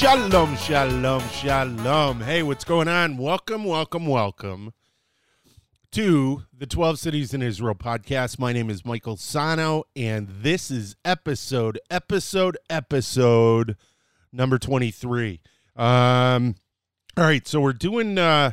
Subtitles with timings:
[0.00, 2.22] Shalom, shalom, shalom.
[2.22, 3.18] Hey, what's going on?
[3.18, 4.72] Welcome, welcome, welcome
[5.92, 8.38] to the 12 Cities in Israel podcast.
[8.38, 13.76] My name is Michael Sano, and this is episode, episode, episode
[14.32, 15.42] number 23.
[15.76, 16.54] Um,
[17.18, 18.52] all right, so we're doing uh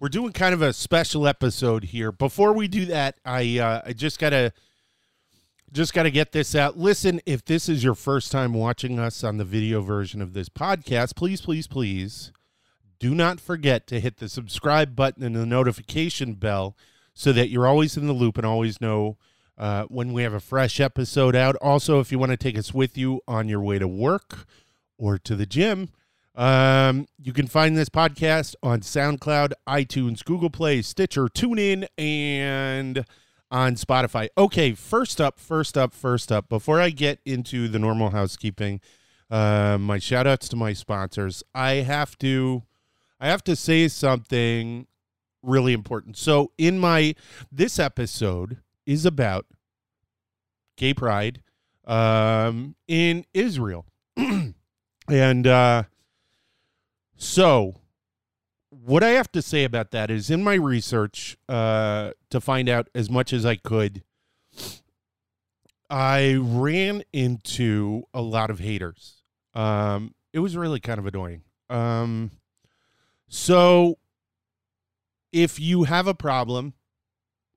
[0.00, 2.10] we're doing kind of a special episode here.
[2.10, 4.54] Before we do that, I uh I just gotta
[5.72, 6.78] just got to get this out.
[6.78, 10.48] Listen, if this is your first time watching us on the video version of this
[10.48, 12.32] podcast, please, please, please
[12.98, 16.76] do not forget to hit the subscribe button and the notification bell
[17.14, 19.16] so that you're always in the loop and always know
[19.58, 21.56] uh, when we have a fresh episode out.
[21.56, 24.46] Also, if you want to take us with you on your way to work
[24.98, 25.90] or to the gym,
[26.34, 33.06] um, you can find this podcast on SoundCloud, iTunes, Google Play, Stitcher, TuneIn, and
[33.50, 34.28] on Spotify.
[34.36, 38.80] Okay, first up, first up, first up, before I get into the normal housekeeping,
[39.30, 41.42] uh, my shout outs to my sponsors.
[41.54, 42.62] I have to
[43.18, 44.86] I have to say something
[45.42, 46.16] really important.
[46.16, 47.14] So in my
[47.50, 49.46] this episode is about
[50.76, 51.42] gay pride
[51.86, 53.86] um in Israel.
[55.08, 55.84] and uh
[57.16, 57.76] so
[58.86, 62.88] what I have to say about that is in my research uh, to find out
[62.94, 64.04] as much as I could,
[65.90, 69.22] I ran into a lot of haters.
[69.54, 71.42] Um, it was really kind of annoying.
[71.68, 72.30] Um,
[73.28, 73.98] so
[75.32, 76.74] if you have a problem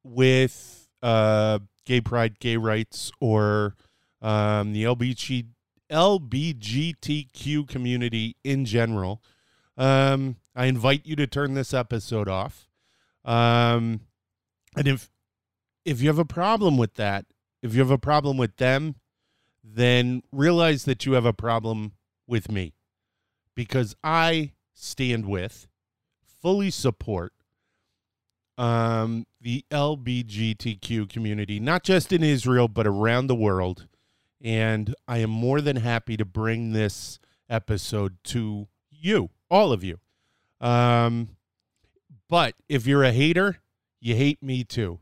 [0.04, 3.76] with uh, gay pride, gay rights, or
[4.20, 5.46] um, the LBG,
[5.92, 9.22] LBGTQ community in general,
[9.78, 12.68] um, I invite you to turn this episode off.
[13.24, 14.02] Um,
[14.76, 15.10] and if
[15.86, 17.26] if you have a problem with that,
[17.64, 18.96] if you have a problem with them,
[19.64, 21.94] then realize that you have a problem
[22.28, 22.74] with me
[23.56, 25.70] because I stand with,
[26.42, 27.32] fully support
[28.58, 33.88] um, the LBGTQ community, not just in Israel, but around the world.
[34.42, 37.18] And I am more than happy to bring this
[37.50, 40.00] episode to you, all of you.
[40.62, 41.30] Um,
[42.28, 43.58] but if you're a hater,
[44.00, 45.00] you hate me too.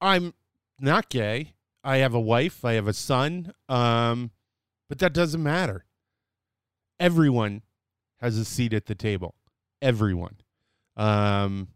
[0.00, 0.34] I'm
[0.78, 1.54] not gay.
[1.82, 2.64] I have a wife.
[2.64, 3.52] I have a son.
[3.68, 4.30] Um,
[4.88, 5.84] but that doesn't matter.
[7.00, 7.62] Everyone
[8.20, 9.34] has a seat at the table.
[9.82, 10.36] Everyone.
[10.96, 11.68] Um,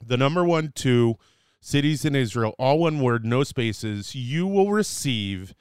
[0.05, 1.15] The number one, two
[1.59, 4.13] cities in Israel, all one word, no spaces.
[4.13, 5.55] You will receive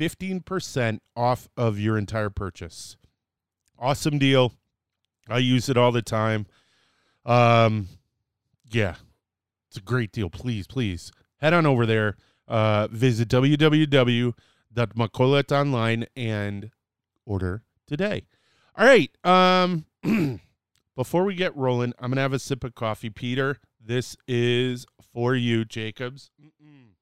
[0.00, 2.96] 15% off of your entire purchase.
[3.78, 4.54] Awesome deal.
[5.28, 6.46] I use it all the time.
[7.26, 7.88] Um,
[8.70, 8.94] yeah,
[9.68, 10.30] it's a great deal.
[10.30, 12.16] Please, please head on over there.
[12.48, 16.70] Uh, visit www.makoletonline and
[17.26, 18.26] order today.
[18.76, 19.10] All right.
[19.24, 19.86] Um,
[20.96, 23.10] before we get rolling, I'm gonna have a sip of coffee.
[23.10, 26.30] Peter, this is for you, Jacobs.
[26.40, 26.92] Mm-mm.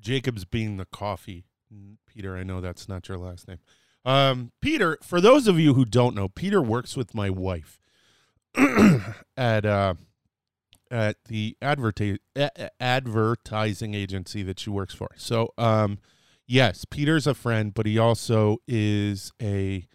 [0.00, 1.44] Jacobs being the coffee.
[2.06, 3.58] Peter, I know that's not your last name.
[4.04, 7.80] Um, Peter, for those of you who don't know, Peter works with my wife
[9.36, 9.94] at uh,
[10.90, 12.18] at the adverti-
[12.78, 15.10] advertising agency that she works for.
[15.16, 15.98] So, um,
[16.46, 19.86] yes, Peter's a friend, but he also is a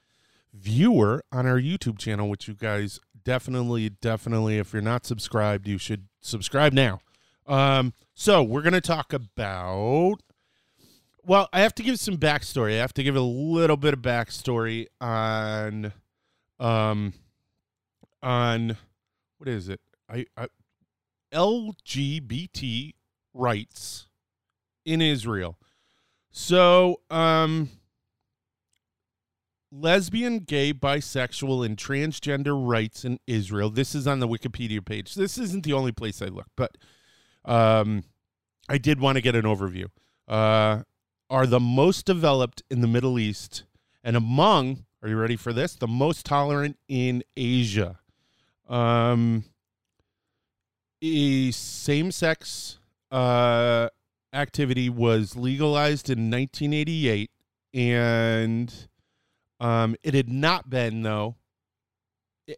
[0.54, 5.78] viewer on our YouTube channel, which you guys definitely, definitely, if you're not subscribed, you
[5.78, 7.00] should subscribe now.
[7.48, 10.18] Um, so we're gonna talk about.
[11.24, 12.74] Well, I have to give some backstory.
[12.74, 15.94] I have to give a little bit of backstory on,
[16.60, 17.14] um,
[18.24, 18.76] on
[19.38, 19.80] what is it?
[20.10, 20.48] I, I
[21.32, 22.94] LGBT
[23.34, 24.08] rights
[24.84, 25.58] in Israel.
[26.32, 27.70] So, um,
[29.72, 33.70] lesbian, gay, bisexual, and transgender rights in Israel.
[33.70, 35.16] This is on the Wikipedia page.
[35.16, 36.78] This isn't the only place I look, but
[37.44, 38.04] um,
[38.70, 39.88] I did want to get an overview.
[40.28, 40.84] Uh,
[41.30, 43.64] are the most developed in the Middle East
[44.04, 45.76] and among, are you ready for this?
[45.76, 48.00] The most tolerant in Asia.
[48.70, 49.44] Um,
[51.02, 52.80] same sex
[53.12, 53.90] uh,
[54.34, 57.32] activity was legalized in 1988,
[57.74, 58.88] and
[59.60, 61.36] um, it had not been though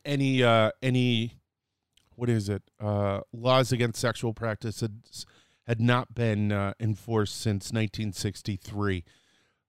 [0.05, 1.39] any uh, any
[2.15, 5.25] what is it uh, laws against sexual practices
[5.67, 9.03] had not been uh, enforced since 1963.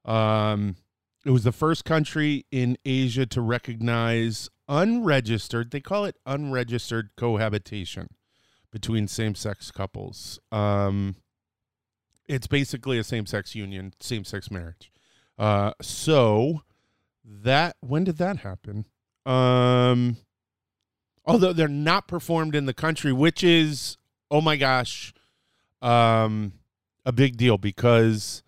[0.04, 0.76] Um,
[1.24, 5.70] it was the first country in Asia to recognize unregistered.
[5.70, 8.08] They call it unregistered cohabitation
[8.70, 10.38] between same-sex couples.
[10.50, 11.16] Um,
[12.26, 14.90] it's basically a same-sex union, same-sex marriage.
[15.38, 16.62] Uh, so
[17.24, 18.86] that when did that happen?
[19.26, 20.18] Um,
[21.24, 23.96] although they're not performed in the country, which is
[24.30, 25.12] oh my gosh,
[25.80, 26.54] um,
[27.04, 28.42] a big deal because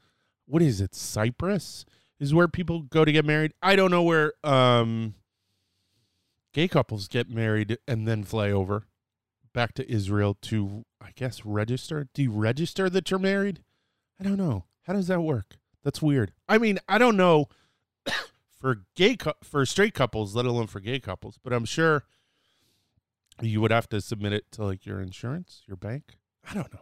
[0.47, 0.95] what is it?
[0.95, 1.85] Cyprus
[2.19, 3.53] is where people go to get married.
[3.63, 5.15] I don't know where um,
[6.53, 8.87] gay couples get married and then fly over
[9.53, 12.09] back to Israel to, I guess, register?
[12.13, 13.63] Do you register that you're married?
[14.21, 14.65] I don't know.
[14.83, 15.57] How does that work?
[15.85, 16.33] That's weird.
[16.49, 17.49] I mean, I don't know
[18.61, 22.05] for gay for straight couples, let alone for gay couples, but I'm sure
[23.41, 26.17] you would have to submit it to like your insurance, your bank.
[26.49, 26.81] I don't know.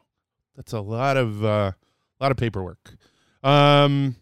[0.56, 1.72] That's a lot of uh,
[2.18, 2.94] a lot of paperwork.
[3.42, 4.16] Um,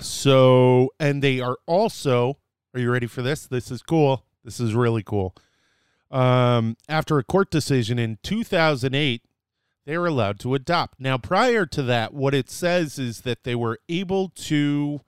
[0.00, 2.38] so and they are also.
[2.74, 3.46] Are you ready for this?
[3.46, 4.24] This is cool.
[4.44, 5.34] This is really cool
[6.12, 9.22] um, after a court decision in 2008,
[9.84, 11.00] they were allowed to adopt.
[11.00, 15.00] Now, prior to that, what it says is that they were able to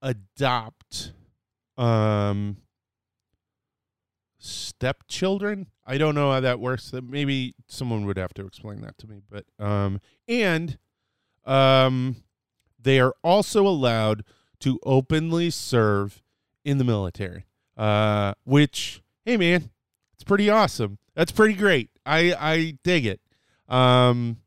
[0.00, 1.12] adopt
[1.76, 2.58] um,
[4.38, 5.66] stepchildren.
[5.84, 6.92] I don't know how that works.
[6.92, 9.20] Maybe someone would have to explain that to me.
[9.28, 10.78] But um, and
[11.44, 12.16] um,
[12.80, 14.24] they are also allowed
[14.60, 16.22] to openly serve
[16.64, 17.44] in the military.
[17.76, 19.70] Uh, which, hey man,
[20.14, 20.98] it's pretty awesome.
[21.14, 21.90] That's pretty great.
[22.06, 23.20] I I dig it.
[23.68, 24.38] Um.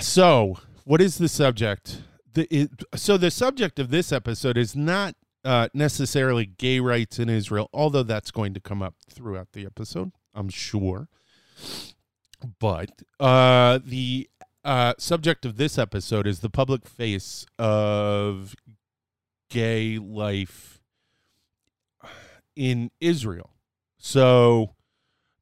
[0.00, 2.02] So, what is the subject?
[2.32, 5.14] The it, so the subject of this episode is not
[5.44, 10.12] uh, necessarily gay rights in Israel, although that's going to come up throughout the episode,
[10.34, 11.08] I'm sure.
[12.58, 14.28] But uh, the
[14.64, 18.54] uh, subject of this episode is the public face of
[19.50, 20.80] gay life
[22.56, 23.50] in Israel.
[23.98, 24.74] So,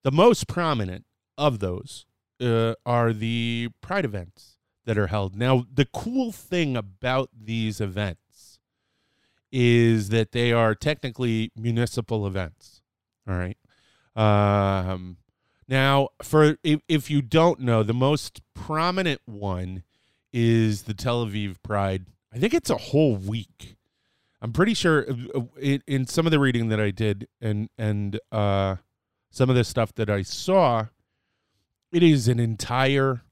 [0.02, 1.04] the most prominent
[1.42, 2.06] of those
[2.40, 5.36] uh, are the pride events that are held.
[5.36, 8.58] Now, the cool thing about these events
[9.50, 12.82] is that they are technically municipal events.
[13.28, 13.58] All right.
[14.16, 15.18] Um,
[15.68, 19.82] now, for if, if you don't know, the most prominent one
[20.32, 22.06] is the Tel Aviv Pride.
[22.32, 23.76] I think it's a whole week.
[24.40, 28.18] I'm pretty sure uh, uh, in some of the reading that I did and and
[28.32, 28.76] uh,
[29.30, 30.86] some of the stuff that I saw,
[31.92, 33.22] it is an entire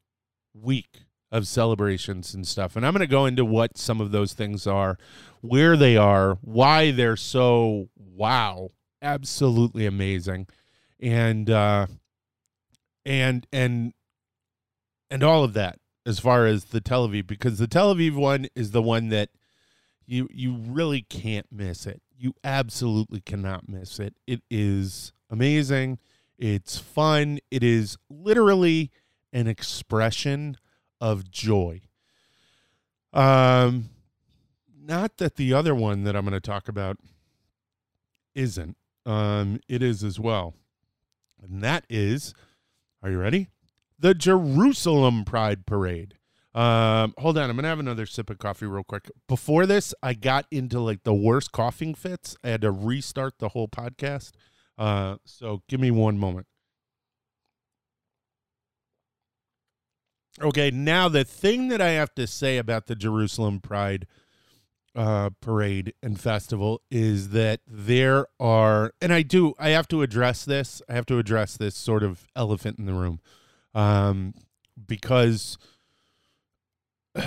[0.55, 2.77] week of celebrations and stuff.
[2.77, 4.99] And I'm going to go into what some of those things are,
[5.41, 10.47] where they are, why they're so wow, absolutely amazing.
[11.01, 11.87] And uh
[13.07, 13.95] and and
[15.11, 18.49] and all of that as far as the Tel Aviv because the Tel Aviv one
[18.55, 19.31] is the one that
[20.07, 22.03] you you really can't miss it.
[22.17, 24.15] You absolutely cannot miss it.
[24.27, 25.99] It is amazing.
[26.41, 27.39] It's fun.
[27.51, 28.91] It is literally
[29.33, 30.57] an expression
[31.01, 31.83] of joy.
[33.13, 33.91] Um
[34.83, 36.97] not that the other one that I'm going to talk about
[38.35, 38.77] isn't.
[39.05, 40.55] Um it is as well.
[41.43, 42.35] And that is
[43.03, 43.49] are you ready?
[43.99, 46.15] The Jerusalem Pride Parade.
[46.55, 49.09] Um, hold on, I'm gonna have another sip of coffee real quick.
[49.29, 52.37] Before this, I got into like the worst coughing fits.
[52.43, 54.33] I had to restart the whole podcast.
[54.81, 56.47] Uh, so give me one moment.
[60.41, 64.07] Okay, now the thing that I have to say about the Jerusalem Pride
[64.97, 70.47] uh, parade and festival is that there are, and I do, I have to address
[70.47, 70.81] this.
[70.89, 73.21] I have to address this sort of elephant in the room,
[73.75, 74.33] um,
[74.87, 75.59] because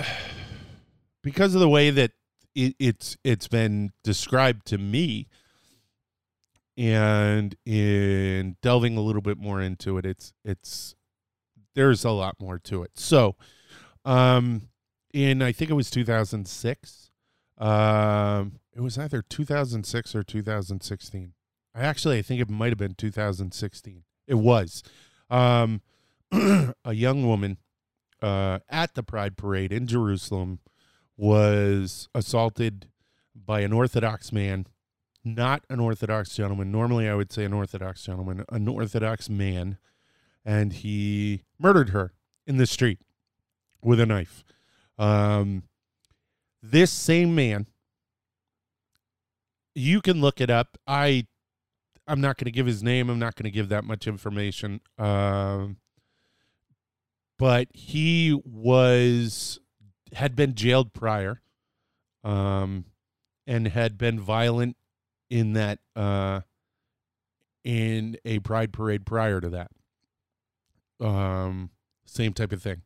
[1.22, 2.10] because of the way that
[2.56, 5.28] it, it's it's been described to me,
[6.76, 10.94] and in delving a little bit more into it, it's it's
[11.74, 12.92] there's a lot more to it.
[12.94, 13.36] So,
[14.04, 14.68] um,
[15.12, 17.10] in I think it was 2006
[17.58, 21.32] um, it was either 2006 or 2016.
[21.74, 24.04] I actually I think it might have been 2016.
[24.26, 24.82] It was.
[25.30, 25.82] Um,
[26.32, 27.58] a young woman
[28.22, 30.60] uh, at the Pride Parade in Jerusalem
[31.16, 32.88] was assaulted
[33.34, 34.66] by an Orthodox man,
[35.24, 36.70] not an Orthodox gentleman.
[36.70, 39.78] Normally, I would say an Orthodox gentleman, an Orthodox man,
[40.44, 42.12] and he murdered her
[42.46, 43.00] in the street
[43.82, 44.44] with a knife.
[44.98, 45.64] Um,
[46.62, 47.66] this same man,
[49.74, 50.78] you can look it up.
[50.86, 51.26] I
[52.06, 53.08] I'm not going to give his name.
[53.08, 54.80] I'm not going to give that much information.
[54.98, 55.78] Um,
[57.38, 59.58] but he was
[60.12, 61.40] had been jailed prior,
[62.22, 62.84] um,
[63.46, 64.76] and had been violent
[65.30, 66.40] in that uh,
[67.64, 69.70] in a pride parade prior to that.
[71.00, 71.70] Um,
[72.06, 72.82] same type of thing,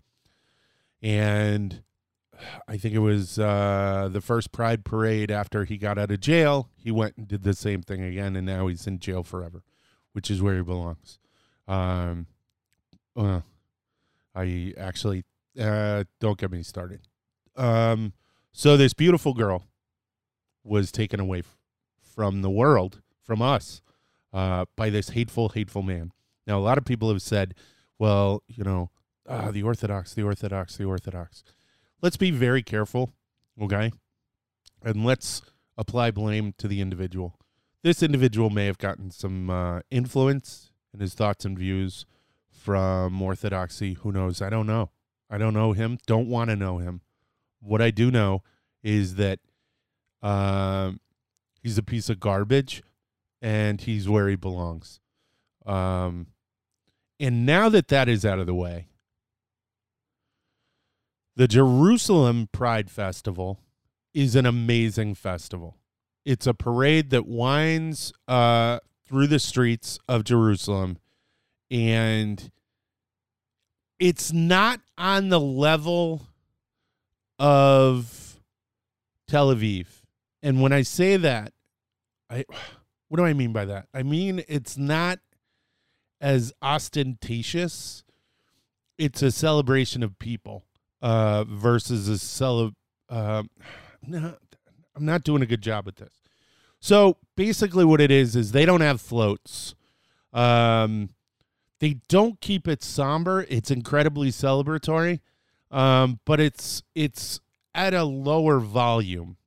[1.03, 1.83] and
[2.67, 6.69] I think it was uh, the first Pride parade after he got out of jail.
[6.77, 9.63] He went and did the same thing again, and now he's in jail forever,
[10.13, 11.19] which is where he belongs.
[11.67, 12.27] Um,
[13.17, 13.41] uh,
[14.35, 15.25] I actually
[15.61, 17.01] uh, don't get me started.
[17.57, 18.13] Um,
[18.53, 19.65] so this beautiful girl
[20.63, 21.43] was taken away
[22.19, 23.81] from the world, from us,
[24.33, 26.11] uh, by this hateful, hateful man.
[26.49, 27.55] Now, a lot of people have said,
[27.97, 28.91] "Well, you know,
[29.25, 31.45] uh, the Orthodox, the Orthodox, the Orthodox."
[32.03, 33.13] let's be very careful,
[33.61, 33.93] okay?
[34.83, 35.43] And let's
[35.77, 37.39] apply blame to the individual.
[37.83, 42.05] This individual may have gotten some uh, influence in his thoughts and views
[42.51, 43.95] from orthodoxy.
[43.95, 44.43] Who knows?
[44.43, 44.91] I don't know.
[45.31, 45.99] I don't know him.
[46.07, 47.03] Don't want to know him.
[47.61, 48.43] What I do know
[48.83, 49.41] is that
[50.23, 50.93] uh,
[51.69, 52.83] he's a piece of garbage
[53.43, 55.01] and he's where he belongs.
[55.67, 56.29] Um,
[57.21, 58.87] and now that that is out of the way,
[61.37, 63.61] the Jerusalem Pride Festival
[64.15, 65.77] is an amazing festival.
[66.25, 70.97] It's a parade that winds uh, through the streets of Jerusalem,
[71.71, 72.51] and
[73.99, 76.29] it's not on the level
[77.39, 78.41] of
[79.29, 79.87] Tel Aviv.
[80.43, 81.53] And when I say that,
[82.31, 82.45] I
[83.09, 83.89] what do I mean by that?
[83.93, 85.21] I mean it's not
[86.21, 88.05] as ostentatious.
[88.97, 90.65] It's a celebration of people
[91.03, 92.73] uh, versus a cele.
[93.11, 93.43] Uh,
[94.07, 94.35] no,
[94.95, 96.13] I'm not doing a good job with this.
[96.79, 99.75] So basically, what it is is they don't have floats.
[100.35, 101.15] Um,
[101.81, 103.47] they don't keep it somber.
[103.49, 105.21] It's incredibly celebratory,
[105.71, 107.41] um, but it's it's
[107.75, 109.38] at a lower volume,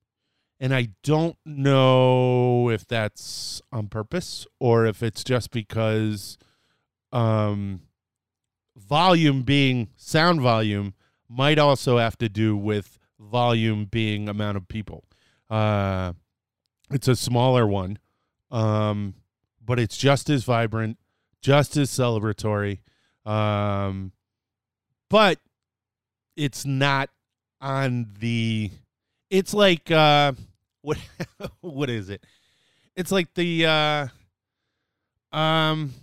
[0.61, 6.37] and I don't know if that's on purpose or if it's just because
[7.11, 7.81] um,
[8.77, 10.93] volume being sound volume
[11.27, 15.03] might also have to do with volume being amount of people.
[15.49, 16.13] Uh,
[16.91, 17.97] it's a smaller one,
[18.51, 19.15] um,
[19.65, 20.99] but it's just as vibrant,
[21.41, 22.81] just as celebratory.
[23.25, 24.11] Um,
[25.09, 25.39] but
[26.35, 27.09] it's not
[27.59, 28.69] on the.
[29.29, 30.33] It's like uh,
[30.81, 30.97] what?
[31.61, 32.23] what is it?
[32.95, 33.65] It's like the.
[35.33, 35.93] Uh, um,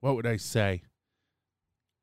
[0.00, 0.82] what would I say?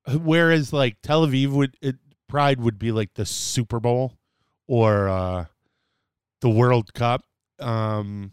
[0.08, 1.96] whereas like Tel Aviv would it,
[2.28, 4.18] Pride would be like the Super Bowl
[4.68, 5.46] or uh,
[6.42, 7.24] the World Cup.
[7.60, 8.32] Um,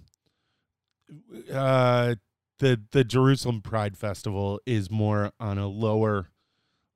[1.52, 2.14] uh,
[2.59, 6.28] the the Jerusalem Pride Festival is more on a lower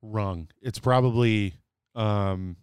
[0.01, 0.49] rung.
[0.61, 1.55] It's probably
[1.95, 2.57] um,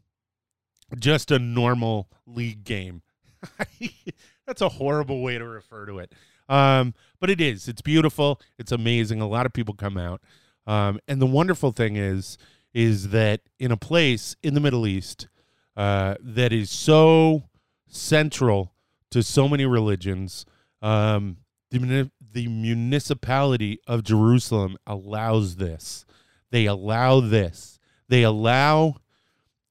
[0.98, 3.02] just a normal league game.
[4.46, 6.12] That's a horrible way to refer to it.
[6.48, 7.68] Um, but it is.
[7.68, 8.40] It's beautiful.
[8.58, 9.20] It's amazing.
[9.20, 10.20] A lot of people come out.
[10.66, 12.36] Um, and the wonderful thing is,
[12.74, 15.28] is that in a place in the Middle East
[15.76, 17.44] uh, that is so
[17.88, 18.72] central
[19.10, 20.44] to so many religions,
[20.82, 21.38] um,
[21.70, 26.04] the, the municipality of Jerusalem allows this.
[26.50, 27.78] They allow this.
[28.08, 28.96] They allow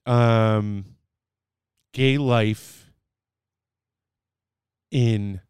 [0.06, 0.86] um,
[1.94, 2.89] gay life
[4.92, 5.42] in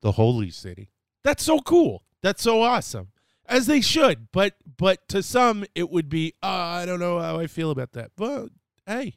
[0.00, 0.90] the holy city.
[1.24, 2.04] That's so cool.
[2.22, 3.08] That's so awesome.
[3.46, 7.38] As they should, but but to some it would be, oh, I don't know how
[7.38, 8.12] I feel about that.
[8.16, 8.48] But
[8.86, 9.16] hey,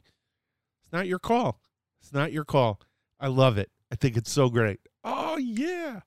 [0.82, 1.60] it's not your call.
[2.00, 2.80] It's not your call.
[3.20, 3.70] I love it.
[3.90, 4.80] I think it's so great.
[5.04, 6.00] Oh yeah.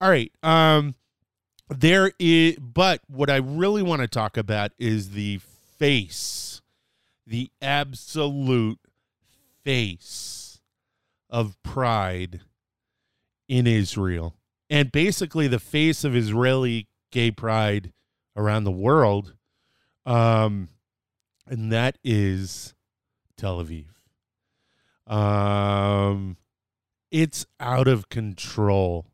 [0.00, 0.32] All right.
[0.42, 0.94] Um
[1.68, 5.40] there is but what I really want to talk about is the
[5.78, 6.62] face.
[7.26, 8.80] The absolute
[9.62, 10.60] face
[11.28, 12.40] of pride
[13.48, 14.36] in Israel.
[14.70, 17.92] And basically the face of Israeli gay pride
[18.36, 19.34] around the world.
[20.06, 20.68] Um
[21.46, 22.74] and that is
[23.36, 23.86] Tel Aviv.
[25.12, 26.36] Um
[27.10, 29.06] it's out of control.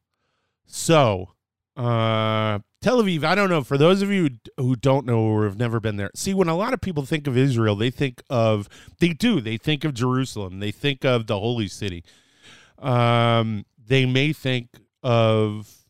[0.66, 1.30] So,
[1.76, 3.62] uh, Tel Aviv, I don't know.
[3.62, 6.56] For those of you who don't know or have never been there, see, when a
[6.56, 10.60] lot of people think of Israel, they think of, they do, they think of Jerusalem,
[10.60, 12.04] they think of the holy city.
[12.78, 14.68] Um, they may think
[15.02, 15.84] of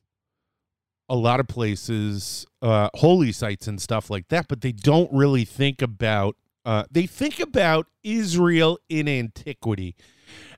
[1.09, 5.44] a lot of places, uh, holy sites and stuff like that, but they don't really
[5.44, 9.94] think about, uh, they think about Israel in antiquity.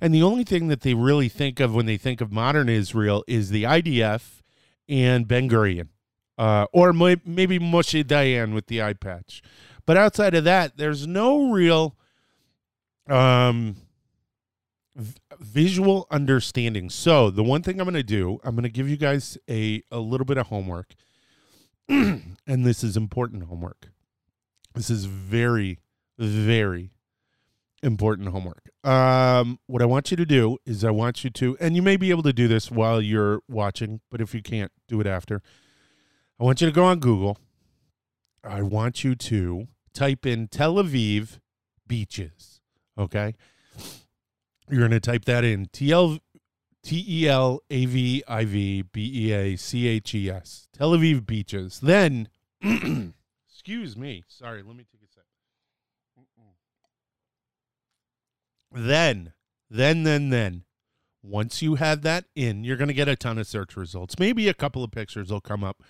[0.01, 3.25] And the only thing that they really think of when they think of modern Israel
[3.27, 4.43] is the IDF
[4.89, 5.89] and Ben Gurion,
[6.39, 9.43] uh, or maybe Moshe Dayan with the eye patch.
[9.85, 11.97] But outside of that, there's no real
[13.09, 13.77] um,
[15.41, 16.91] visual understanding.
[16.91, 19.83] So the one thing I'm going to do, I'm going to give you guys a,
[19.91, 20.95] a little bit of homework.
[21.89, 23.89] and this is important homework.
[24.75, 25.79] This is very,
[26.19, 26.91] very
[27.83, 28.71] important homework.
[28.85, 31.97] Um, what I want you to do is I want you to, and you may
[31.97, 35.43] be able to do this while you're watching, but if you can't, do it after.
[36.39, 37.39] I want you to go on Google.
[38.45, 41.41] I want you to type in Tel Aviv
[41.87, 42.61] beaches.
[42.99, 43.35] Okay.
[44.69, 46.19] You're going to type that in T L
[46.83, 50.69] T E L A V I V B E A C H E S.
[50.73, 51.81] Tel Aviv beaches.
[51.81, 52.29] Then,
[53.49, 54.25] excuse me.
[54.29, 54.63] Sorry.
[54.63, 55.25] Let me take a sec.
[58.73, 59.33] Then,
[59.71, 60.65] then, then, then,
[61.23, 64.19] once you have that in, you're going to get a ton of search results.
[64.19, 65.83] Maybe a couple of pictures will come up.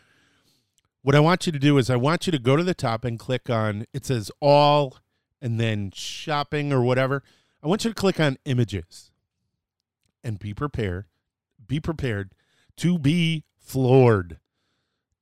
[1.02, 3.04] What I want you to do is I want you to go to the top
[3.04, 4.98] and click on it says all
[5.40, 7.22] and then shopping or whatever.
[7.66, 9.10] I want you to click on images
[10.22, 11.06] and be prepared.
[11.66, 12.30] Be prepared
[12.76, 14.38] to be floored.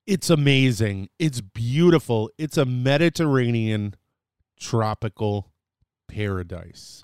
[0.06, 1.08] It's amazing.
[1.18, 2.28] It's beautiful.
[2.36, 3.94] It's a Mediterranean
[4.60, 5.52] tropical
[6.06, 7.02] paradise.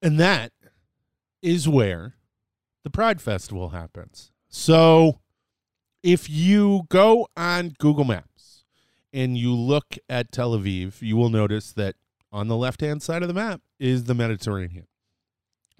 [0.00, 0.52] And that
[1.42, 2.14] is where
[2.84, 4.32] the Pride Festival happens.
[4.48, 5.20] So
[6.02, 8.64] if you go on Google Maps
[9.12, 11.96] and you look at Tel Aviv, you will notice that
[12.32, 14.86] on the left hand side of the map is the Mediterranean.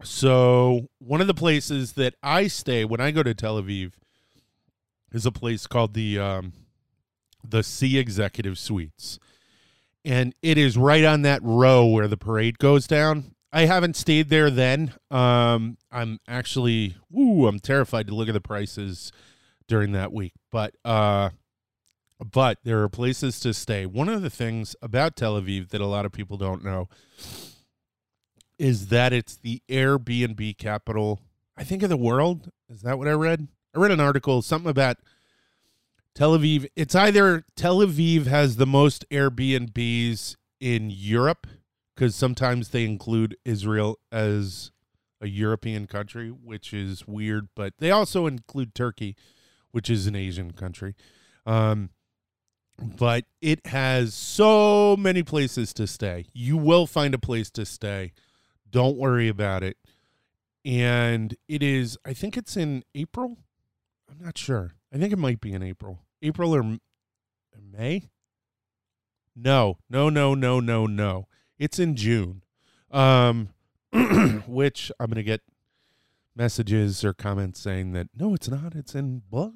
[0.02, 3.92] So one of the places that I stay when I go to Tel Aviv
[5.12, 6.52] is a place called the um,
[7.42, 9.18] the Sea Executive Suites,
[10.04, 13.34] and it is right on that row where the parade goes down.
[13.52, 14.92] I haven't stayed there then.
[15.10, 19.10] Um, I'm actually, woo, I'm terrified to look at the prices
[19.66, 20.34] during that week.
[20.52, 21.30] But, uh,
[22.18, 23.86] but there are places to stay.
[23.86, 26.88] One of the things about Tel Aviv that a lot of people don't know
[28.58, 31.20] is that it's the Airbnb capital,
[31.56, 32.50] I think, of the world.
[32.68, 33.48] Is that what I read?
[33.74, 34.98] I read an article, something about
[36.14, 36.68] Tel Aviv.
[36.74, 41.46] It's either Tel Aviv has the most Airbnbs in Europe
[41.94, 44.70] because sometimes they include Israel as
[45.20, 49.16] a European country, which is weird, but they also include Turkey,
[49.72, 50.94] which is an Asian country.
[51.44, 51.90] Um,
[52.80, 56.26] but it has so many places to stay.
[56.32, 58.12] You will find a place to stay.
[58.70, 59.76] Don't worry about it.
[60.64, 63.38] And it is, I think it's in April.
[64.10, 64.74] I'm not sure.
[64.92, 66.00] I think it might be in April.
[66.22, 66.78] April or
[67.72, 68.10] May?
[69.36, 71.28] No, no, no, no, no, no.
[71.58, 72.42] It's in June.
[72.90, 73.50] Um,
[74.46, 75.42] which I'm gonna get
[76.34, 78.74] messages or comments saying that no, it's not.
[78.74, 79.50] It's in blah.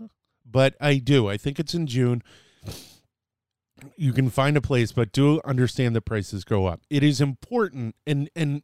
[0.44, 1.28] But I do.
[1.28, 2.22] I think it's in June.
[3.96, 6.82] You can find a place, but do understand the prices go up.
[6.90, 8.62] It is important, and and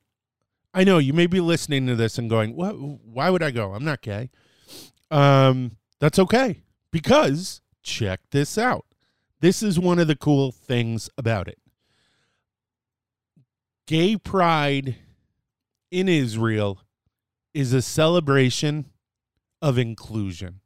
[0.79, 2.79] I know you may be listening to this and going, "What?
[2.79, 3.75] Why would I go?
[3.75, 4.31] I'm not gay."
[5.11, 6.63] Um, that's okay
[6.93, 8.87] because check this out.
[9.41, 11.59] This is one of the cool things about it.
[13.89, 14.95] Gay pride
[15.91, 16.83] in Israel
[17.53, 18.87] is a celebration
[19.61, 20.61] of inclusion.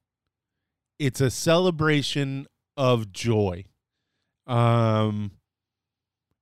[0.99, 2.47] It's a celebration
[2.77, 3.65] of joy.
[4.47, 5.33] Um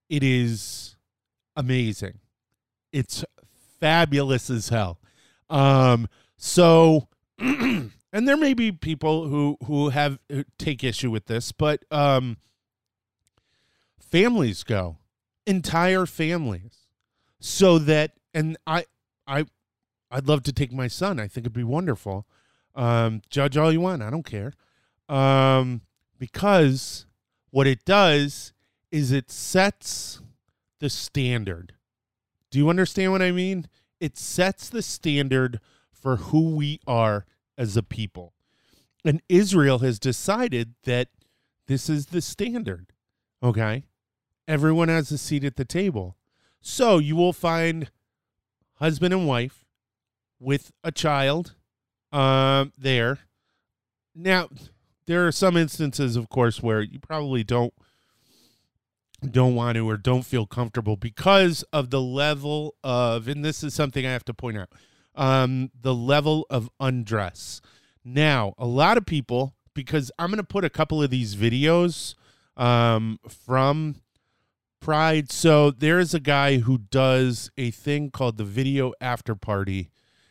[0.09, 0.96] it is
[1.54, 2.18] amazing.
[2.92, 3.24] It's
[3.80, 4.98] fabulous as hell.
[5.48, 11.52] Um so and there may be people who who have who take issue with this,
[11.52, 12.36] but um
[13.98, 14.98] families go
[15.46, 16.86] entire families
[17.40, 18.84] so that and I
[19.26, 19.46] I
[20.10, 21.20] I'd love to take my son.
[21.20, 22.26] I think it'd be wonderful.
[22.74, 24.02] Um, judge all you want.
[24.02, 24.52] I don't care.
[25.08, 25.82] Um,
[26.18, 27.06] because
[27.50, 28.52] what it does
[28.90, 30.20] is it sets
[30.80, 31.74] the standard.
[32.50, 33.66] Do you understand what I mean?
[34.00, 35.60] It sets the standard
[35.92, 38.34] for who we are as a people.
[39.04, 41.08] And Israel has decided that
[41.66, 42.92] this is the standard.
[43.42, 43.84] Okay?
[44.48, 46.16] Everyone has a seat at the table.
[46.60, 47.90] So you will find
[48.74, 49.64] husband and wife
[50.38, 51.54] with a child
[52.12, 53.20] um, there.
[54.14, 54.48] Now,
[55.06, 57.74] there are some instances, of course, where you probably don't
[59.20, 63.74] don't want to or don't feel comfortable because of the level of, and this is
[63.74, 64.70] something I have to point out,
[65.14, 67.61] um, the level of undress.
[68.04, 72.14] Now, a lot of people, because I'm going to put a couple of these videos
[72.56, 73.96] um, from
[74.80, 75.30] Pride.
[75.30, 79.90] So there is a guy who does a thing called the Video After Party.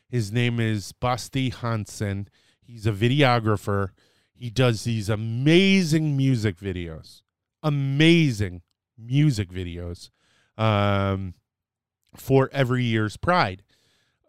[0.09, 2.27] His name is Basti Hansen.
[2.59, 3.89] He's a videographer.
[4.33, 7.21] He does these amazing music videos.
[7.61, 8.63] Amazing
[8.99, 10.09] music videos
[10.57, 11.33] um,
[12.15, 13.63] for every year's Pride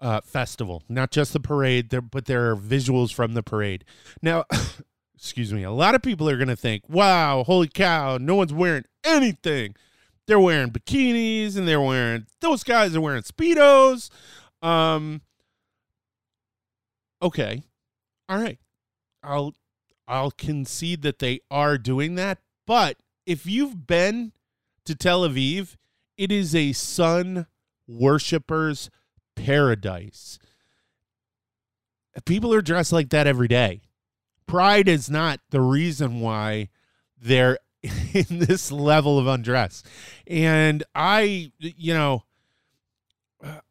[0.00, 0.82] uh, festival.
[0.88, 3.84] Not just the parade, there, but there are visuals from the parade.
[4.22, 4.44] Now,
[5.14, 8.52] excuse me, a lot of people are going to think, wow, holy cow, no one's
[8.52, 9.74] wearing anything
[10.30, 14.10] they're wearing bikinis and they're wearing those guys are wearing speedos.
[14.62, 15.22] Um
[17.20, 17.64] okay.
[18.28, 18.58] All right.
[19.24, 19.54] I'll
[20.06, 24.32] I'll concede that they are doing that, but if you've been
[24.84, 25.76] to Tel Aviv,
[26.16, 27.46] it is a sun
[27.86, 28.90] worshippers
[29.34, 30.38] paradise.
[32.24, 33.82] People are dressed like that every day.
[34.46, 36.68] Pride is not the reason why
[37.20, 39.82] they're in this level of undress.
[40.26, 42.24] And I, you know,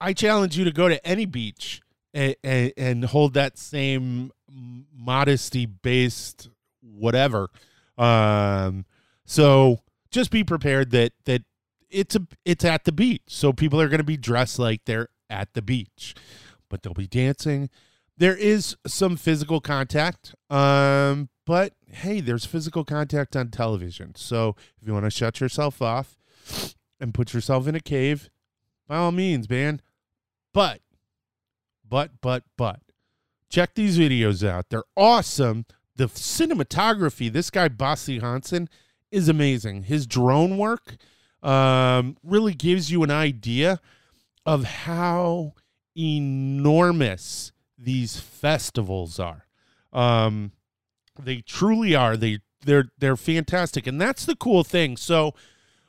[0.01, 1.81] I challenge you to go to any beach
[2.13, 4.31] and, and, and hold that same
[4.95, 6.49] modesty based
[6.81, 7.49] whatever.
[7.97, 8.85] Um,
[9.25, 9.79] so
[10.11, 11.43] just be prepared that that
[11.89, 15.09] it's a it's at the beach, so people are going to be dressed like they're
[15.29, 16.15] at the beach,
[16.69, 17.69] but they'll be dancing.
[18.17, 24.13] There is some physical contact, um, but hey, there's physical contact on television.
[24.15, 26.17] So if you want to shut yourself off
[26.99, 28.29] and put yourself in a cave,
[28.87, 29.81] by all means, man.
[30.53, 30.81] But,
[31.87, 32.81] but, but, but,
[33.49, 34.65] check these videos out.
[34.69, 35.65] They're awesome.
[35.95, 38.67] The cinematography, this guy, Basti Hansen,
[39.11, 39.83] is amazing.
[39.83, 40.97] His drone work
[41.41, 43.79] um, really gives you an idea
[44.45, 45.53] of how
[45.97, 49.45] enormous these festivals are.
[49.93, 50.51] Um,
[51.17, 52.15] they truly are.
[52.17, 54.97] They they're they're fantastic, and that's the cool thing.
[54.97, 55.33] So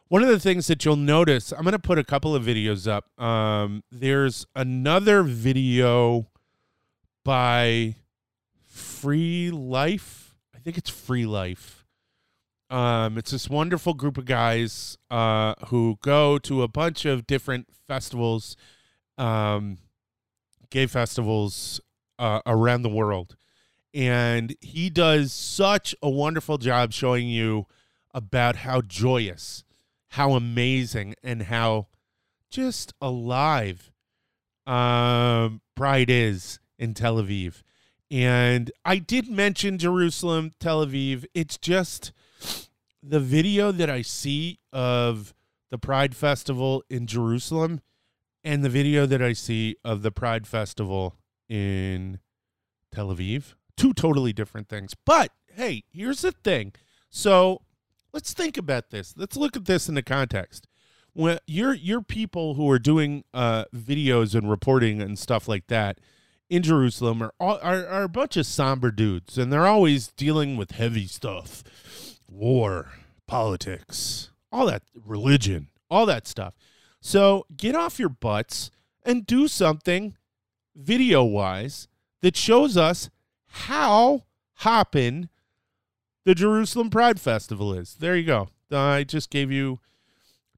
[0.09, 2.91] one of the things that you'll notice, I'm going to put a couple of videos
[2.91, 3.17] up.
[3.23, 6.29] Um, there's another video
[7.25, 7.95] by
[8.67, 10.37] Free Life.
[10.55, 11.80] I think it's Free Life.
[12.71, 17.67] Um, it's this wonderful group of guys uh, who go to a bunch of different
[17.89, 18.57] festivals,
[19.19, 19.79] um,
[20.71, 21.81] gay festivals
[22.19, 23.37] uh, around the world
[23.93, 27.67] and he does such a wonderful job showing you
[28.15, 29.65] about how joyous,
[30.09, 31.89] how amazing, and how
[32.51, 33.91] just alive
[34.67, 37.63] um, Pride is in Tel Aviv.
[38.11, 41.25] And I did mention Jerusalem, Tel Aviv.
[41.35, 42.13] It's just
[43.03, 45.35] the video that I see of
[45.71, 47.81] the Pride Festival in Jerusalem
[48.43, 51.17] and the video that I see of the Pride Festival
[51.49, 52.19] in
[52.93, 54.95] Tel Aviv two totally different things.
[55.07, 56.75] But hey, here's the thing.
[57.09, 57.63] So
[58.13, 59.15] let's think about this.
[59.17, 60.67] Let's look at this in the context.
[61.15, 65.99] When you're you're people who are doing uh, videos and reporting and stuff like that
[66.49, 70.73] in Jerusalem are, are are a bunch of somber dudes, and they're always dealing with
[70.73, 71.65] heavy stuff,
[72.31, 72.93] war,
[73.27, 76.55] politics, all that religion, all that stuff.
[77.01, 78.71] So get off your butts
[79.05, 80.17] and do something
[80.75, 81.89] video wise
[82.23, 83.11] that shows us
[83.47, 84.25] how
[84.57, 85.29] hopping
[86.25, 87.95] the Jerusalem Pride Festival is.
[87.95, 88.49] There you go.
[88.71, 89.81] I just gave you,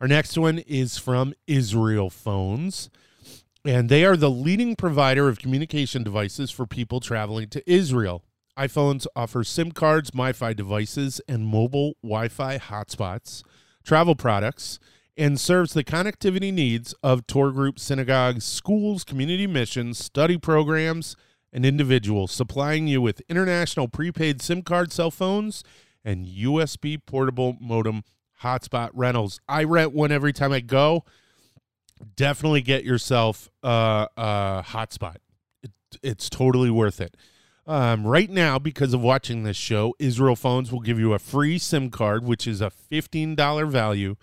[0.00, 2.90] Our next one is from Israel Phones,
[3.64, 8.22] and they are the leading provider of communication devices for people traveling to Israel.
[8.56, 13.42] iPhones offer SIM cards, MiFi devices, and mobile Wi-Fi hotspots,
[13.82, 14.78] travel products,
[15.18, 21.16] and serves the connectivity needs of tour groups, synagogues, schools, community missions, study programs
[21.52, 25.64] and individuals, supplying you with international prepaid SIM card cell phones
[26.04, 28.04] and USB portable modem
[28.42, 29.40] hotspot rentals.
[29.48, 31.04] I rent one every time I go.
[32.14, 35.16] Definitely get yourself a, a hotspot.
[35.64, 37.16] It, it's totally worth it.
[37.66, 41.58] Um, right now, because of watching this show, Israel Phones will give you a free
[41.58, 44.16] SIM card, which is a $15 value.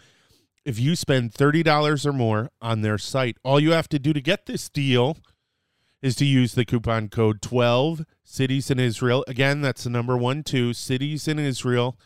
[0.65, 4.21] If you spend $30 or more on their site, all you have to do to
[4.21, 5.17] get this deal–
[6.05, 9.25] is to use the coupon code 12 cities in Israel.
[9.27, 11.97] Again, that's the number one, two cities in Israel.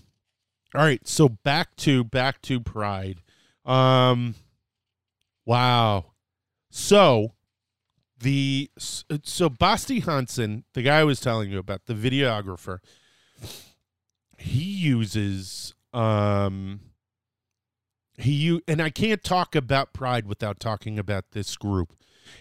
[0.76, 3.22] all right, so back to back to Pride.
[3.66, 4.36] Um,
[5.46, 6.06] wow.
[6.70, 7.34] So
[8.20, 12.80] the so Basti Hansen, the guy I was telling you about, the videographer,
[14.38, 16.82] he uses um
[18.18, 21.94] he you and I can't talk about Pride without talking about this group.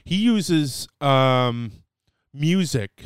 [0.05, 1.73] He uses um
[2.33, 3.03] music.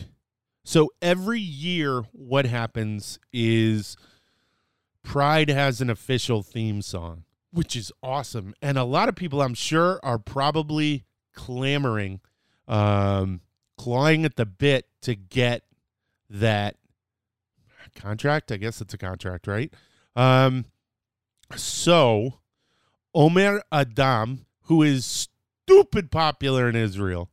[0.65, 3.97] So every year what happens is
[5.03, 8.55] Pride has an official theme song, which is awesome.
[8.61, 12.21] And a lot of people I'm sure are probably clamoring
[12.69, 13.41] um,
[13.77, 15.65] clawing at the bit to get
[16.29, 16.77] that
[17.95, 18.53] contract.
[18.53, 19.73] I guess it's a contract, right?
[20.15, 20.67] Um,
[21.57, 22.41] so
[23.15, 25.29] Omer Adam, who is
[25.67, 27.31] stupid popular in Israel,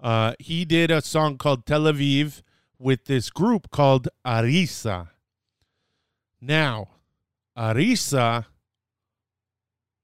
[0.00, 2.42] uh, he did a song called Tel Aviv
[2.78, 5.10] with this group called Arisa.
[6.40, 6.88] Now,
[7.60, 8.46] Arisa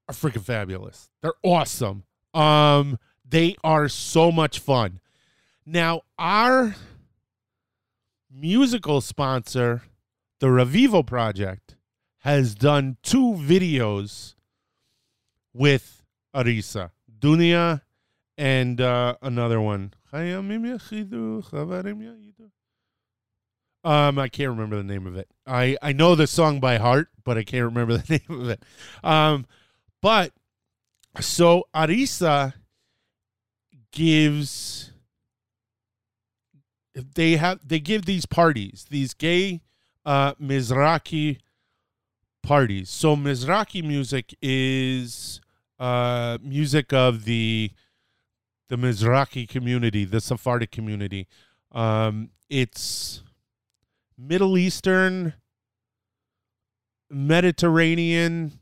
[0.07, 1.09] are freaking fabulous.
[1.21, 2.03] They're awesome.
[2.33, 4.99] Um, they are so much fun.
[5.65, 6.75] Now, our
[8.31, 9.81] musical sponsor,
[10.39, 11.75] the Revivo Project,
[12.19, 14.35] has done two videos
[15.51, 16.03] with
[16.35, 17.81] Arisa, Dunia,
[18.37, 19.93] and uh, another one.
[23.87, 25.29] Um, I can't remember the name of it.
[25.45, 28.61] I, I know the song by heart, but I can't remember the name of it.
[29.01, 29.45] Um,
[30.01, 30.33] but
[31.21, 32.53] so Arisa
[33.93, 34.91] gives
[37.15, 39.61] they have they give these parties, these gay
[40.05, 41.37] uh Mizrahi
[42.43, 42.89] parties.
[42.89, 45.39] So Mizrahi music is
[45.79, 47.71] uh music of the
[48.67, 51.29] the Mizrahi community, the Sephardic community.
[51.71, 53.23] Um, it's
[54.17, 55.33] Middle Eastern,
[57.09, 58.59] Mediterranean,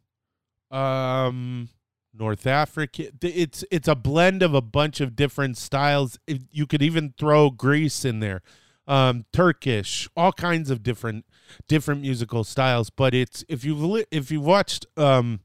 [0.72, 1.70] um,
[2.13, 3.10] North Africa.
[3.22, 6.18] It's it's a blend of a bunch of different styles.
[6.28, 8.41] You could even throw Greece in there,
[8.88, 11.26] um, Turkish, all kinds of different
[11.68, 12.89] different musical styles.
[12.89, 15.41] But it's if you've li- if you've watched um,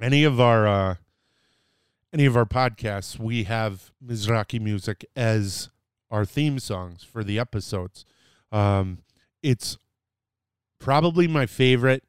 [0.00, 0.94] any of our uh,
[2.12, 5.70] any of our podcasts, we have Mizrahi music as
[6.10, 8.04] our theme songs for the episodes.
[8.50, 8.98] Um,
[9.42, 9.78] it's
[10.78, 12.04] probably my favorite,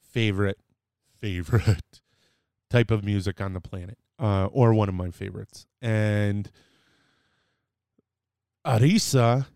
[0.00, 0.58] favorite,
[1.20, 2.00] favorite
[2.70, 5.66] type of music on the planet, uh, or one of my favorites.
[5.80, 6.50] And
[8.66, 9.46] Arisa,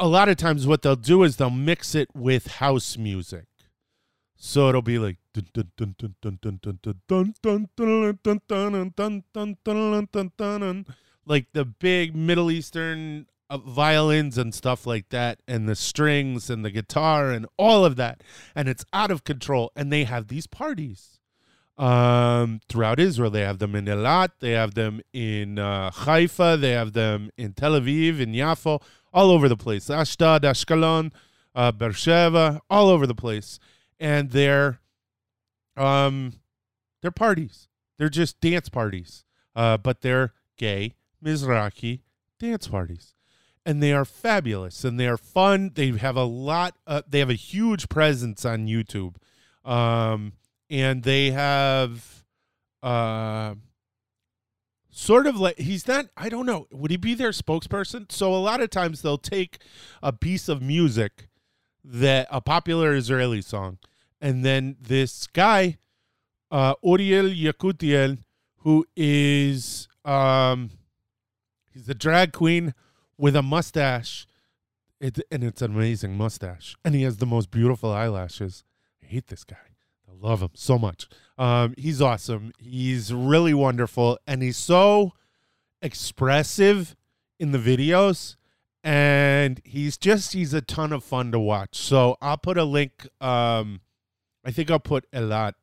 [0.00, 3.46] a lot of times what they'll do is they'll mix it with house music.
[4.36, 5.16] So it'll be like
[11.26, 16.64] like the big Middle Eastern uh, violins and stuff like that, and the strings and
[16.64, 18.22] the guitar and all of that,
[18.54, 19.70] and it's out of control.
[19.76, 21.20] And they have these parties
[21.78, 23.30] um, throughout Israel.
[23.30, 27.52] They have them in Elat, they have them in uh, Haifa, they have them in
[27.52, 29.88] Tel Aviv, in Yafo, all over the place.
[29.90, 31.12] Ashdod, Ashkelon,
[31.54, 33.58] uh, Beersheba, all over the place,
[34.00, 34.80] and they're
[35.76, 36.34] um,
[37.02, 37.68] they're parties.
[37.98, 42.00] They're just dance parties, uh, but they're gay Mizrahi
[42.38, 43.14] dance parties.
[43.66, 45.72] And they are fabulous and they are fun.
[45.74, 49.16] They have a lot, uh, they have a huge presence on YouTube.
[49.64, 50.34] Um,
[50.68, 52.24] and they have
[52.82, 53.54] uh,
[54.90, 58.12] sort of like, he's not, I don't know, would he be their spokesperson?
[58.12, 59.58] So a lot of times they'll take
[60.02, 61.28] a piece of music
[61.82, 63.78] that a popular Israeli song,
[64.20, 65.76] and then this guy,
[66.50, 68.18] uh, Uriel Yekutiel,
[68.58, 70.70] who is, um,
[71.74, 72.72] He's a drag queen
[73.18, 74.26] with a mustache.
[75.00, 76.76] It, and it's an amazing mustache.
[76.84, 78.64] And he has the most beautiful eyelashes.
[79.02, 79.56] I hate this guy.
[80.08, 81.08] I love him so much.
[81.36, 82.52] Um, he's awesome.
[82.58, 84.18] He's really wonderful.
[84.26, 85.12] And he's so
[85.82, 86.96] expressive
[87.38, 88.36] in the videos.
[88.82, 91.76] And he's just, he's a ton of fun to watch.
[91.76, 93.08] So I'll put a link.
[93.20, 93.80] Um,
[94.44, 95.54] I think I'll put a lot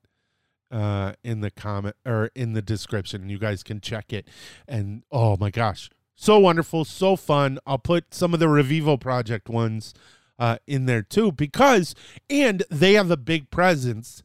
[0.72, 3.30] uh, in the comment or in the description.
[3.30, 4.28] You guys can check it.
[4.68, 7.60] And oh my gosh, so wonderful, so fun.
[7.65, 9.93] I'll put some of the Revivo project ones
[10.38, 11.95] uh, in there too because,
[12.30, 14.24] and they have a big presence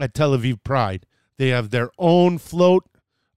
[0.00, 1.06] at Tel Aviv Pride.
[1.36, 2.84] They have their own float.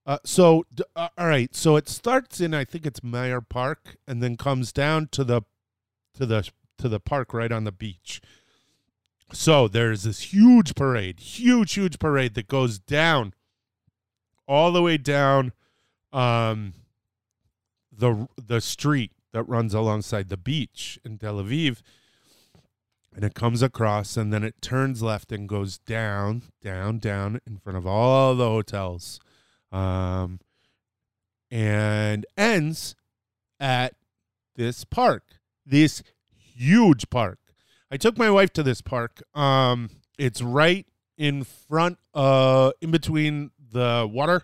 [0.04, 0.64] Uh, so,
[0.96, 1.54] uh, all right.
[1.54, 5.42] So it starts in, I think it's Meir Park, and then comes down to the,
[6.14, 8.20] to the, to the park right on the beach.
[9.32, 13.32] So there's this huge parade, huge, huge parade that goes down,
[14.46, 15.52] all the way down,
[16.12, 16.74] um,
[17.92, 21.82] the the street that runs alongside the beach in Tel Aviv
[23.14, 27.58] and it comes across and then it turns left and goes down down down in
[27.58, 29.20] front of all the hotels
[29.70, 30.40] um,
[31.50, 32.94] and ends
[33.60, 33.94] at
[34.56, 35.24] this park
[35.64, 36.02] this
[36.34, 37.38] huge park.
[37.90, 40.86] I took my wife to this park um, it's right
[41.18, 44.42] in front uh in between the water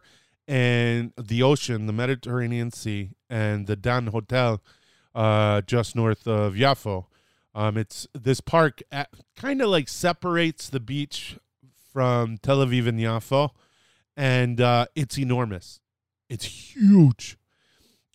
[0.49, 4.63] and the ocean, the Mediterranean Sea, and the Dan Hotel,
[5.15, 7.05] uh, just north of Yafo.
[7.55, 8.83] Um, it's this park
[9.37, 11.37] kind of like separates the beach
[11.93, 13.51] from Tel Aviv and Yafo,
[14.17, 15.81] and uh, it's enormous.
[16.31, 17.37] It's huge.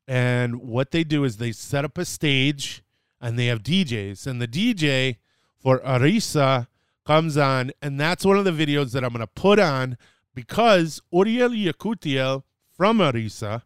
[0.07, 2.83] And what they do is they set up a stage
[3.21, 5.17] and they have DJs, and the DJ
[5.61, 6.67] for Arisa
[7.05, 9.97] comes on, and that's one of the videos that I'm going to put on
[10.33, 12.43] because Uriel Yekutiel
[12.75, 13.63] from Arisa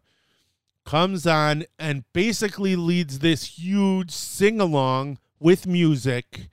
[0.84, 6.48] comes on and basically leads this huge sing along with music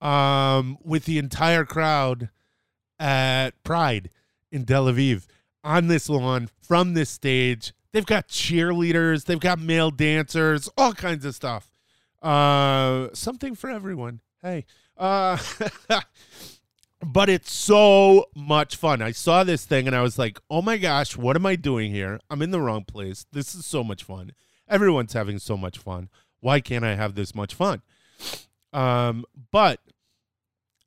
[0.00, 2.28] um, with the entire crowd
[2.98, 4.10] at Pride
[4.52, 5.26] in Tel Aviv
[5.64, 7.72] on this lawn from this stage.
[7.92, 11.72] They've got cheerleaders, they've got male dancers, all kinds of stuff.
[12.22, 14.20] Uh, something for everyone.
[14.42, 14.66] Hey.
[14.96, 15.38] Uh,
[17.02, 19.00] but it's so much fun.
[19.00, 21.90] I saw this thing and I was like, oh my gosh, what am I doing
[21.92, 22.20] here?
[22.28, 23.26] I'm in the wrong place.
[23.32, 24.32] This is so much fun.
[24.68, 26.10] Everyone's having so much fun.
[26.40, 27.82] Why can't I have this much fun?
[28.72, 29.80] Um, but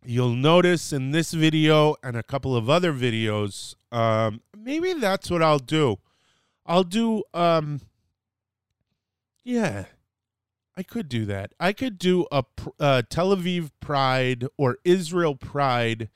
[0.05, 5.41] you'll notice in this video and a couple of other videos, um, maybe that's what
[5.41, 5.97] I'll do.
[6.65, 7.81] I'll do, um,
[9.43, 9.85] yeah,
[10.75, 11.53] I could do that.
[11.59, 12.43] I could do a
[12.79, 16.09] uh, Tel Aviv Pride or Israel Pride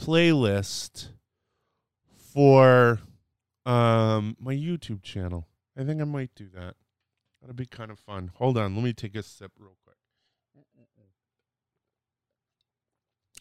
[0.00, 1.08] playlist
[2.16, 3.00] for
[3.64, 5.46] um, my YouTube channel.
[5.76, 6.74] I think I might do that.
[7.40, 8.32] That'd be kind of fun.
[8.36, 9.96] Hold on, let me take a sip real quick.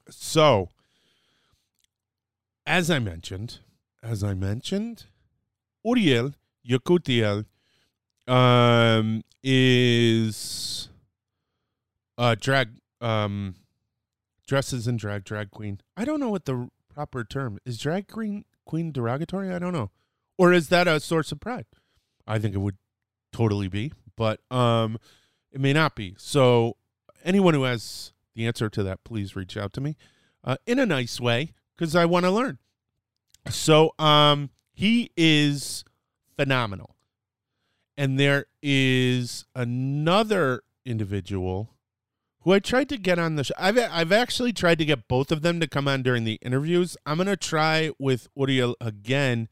[0.10, 0.70] So,
[2.66, 3.60] as I mentioned,
[4.02, 5.06] as I mentioned,
[5.84, 6.34] Uriel
[6.68, 7.46] Yekutiel
[8.30, 10.90] um, is
[12.18, 12.70] uh, drag
[13.02, 13.56] um,
[14.48, 15.82] dresses and drag drag queen.
[15.98, 17.78] I don't know what the proper term is.
[17.78, 19.52] Drag queen queen derogatory?
[19.52, 19.92] I don't know,
[20.38, 21.66] or is that a source of pride?
[22.28, 22.78] I think it would
[23.32, 24.98] totally be, but um,
[25.52, 26.16] it may not be.
[26.20, 26.78] So,
[27.24, 29.98] anyone who has the answer to that, please reach out to me
[30.44, 32.60] uh, in a nice way because I want to learn.
[33.50, 35.84] So, um, he is
[36.38, 36.96] phenomenal.
[38.00, 41.76] And there is another individual
[42.43, 43.54] who I tried to get on the show.
[43.58, 46.95] I've I've actually tried to get both of them to come on during the interviews.
[47.06, 49.50] I'm gonna try with Uriel again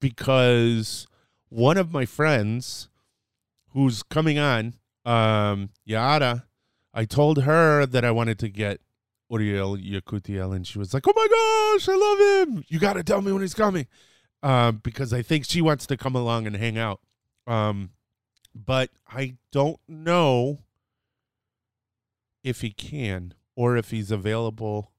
[0.00, 1.06] because
[1.50, 2.88] one of my friends
[3.68, 4.74] who's coming on,
[5.04, 6.46] um, Yara,
[6.92, 8.80] I told her that I wanted to get
[9.30, 11.28] Uriel Yekutiel, and she was like, "Oh my
[11.78, 12.64] gosh, I love him!
[12.66, 13.86] You got to tell me when he's coming."
[14.42, 17.00] Um, because I think she wants to come along and hang out.
[17.48, 17.90] Um,
[18.54, 20.60] but I don't know
[22.44, 24.92] if he can or if he's available.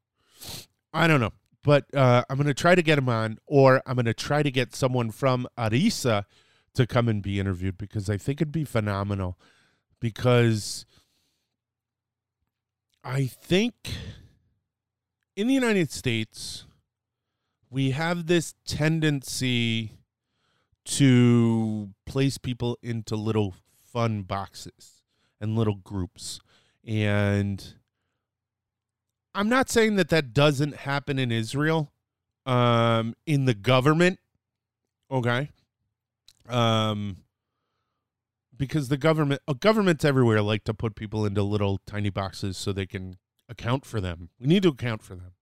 [0.92, 1.34] I don't know.
[1.64, 4.42] But uh, I'm going to try to get him on, or I'm going to try
[4.44, 6.24] to get someone from Arisa
[6.74, 9.38] to come and be interviewed because I think it'd be phenomenal.
[10.00, 10.86] Because
[13.04, 13.76] I think
[15.36, 16.66] in the United States,
[17.70, 19.99] we have this tendency
[20.90, 23.54] to place people into little
[23.86, 25.04] fun boxes
[25.40, 26.40] and little groups.
[26.84, 27.76] And
[29.36, 31.92] I'm not saying that that doesn't happen in Israel,
[32.48, 34.20] um, in the government.
[35.12, 35.52] Okay.
[36.48, 37.18] Um,
[38.58, 42.74] because the government, uh, governments everywhere like to put people into little tiny boxes so
[42.74, 43.18] they can
[43.48, 44.30] account for them.
[44.40, 45.34] We need to account for them.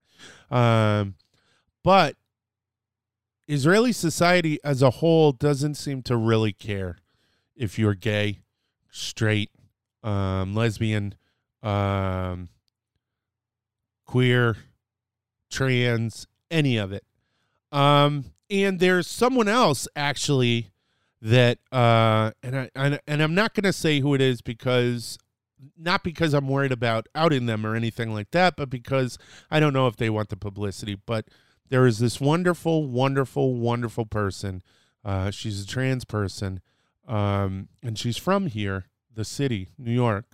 [0.52, 1.16] Um,
[1.86, 2.18] but
[3.48, 6.98] Israeli society as a whole doesn't seem to really care
[7.56, 8.40] if you're gay,
[8.92, 9.52] straight,
[10.04, 11.16] um, lesbian,
[11.64, 12.50] um,
[14.06, 14.58] queer,
[15.50, 17.04] trans, any of it.
[17.72, 20.72] Um, and there's someone else actually
[21.22, 25.18] that, uh, and I and, and I'm not going to say who it is because
[25.78, 29.18] not because I'm worried about outing them or anything like that, but because
[29.50, 30.96] I don't know if they want the publicity.
[30.96, 31.28] But
[31.70, 34.62] there is this wonderful, wonderful, wonderful person.
[35.04, 36.62] Uh, she's a trans person,
[37.08, 40.26] um, and she's from here, the city, New York,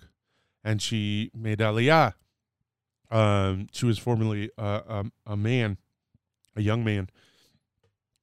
[0.62, 2.14] and she made Aliyah.
[3.10, 5.78] Um, she was formerly uh, a, a man,
[6.56, 7.08] a young man,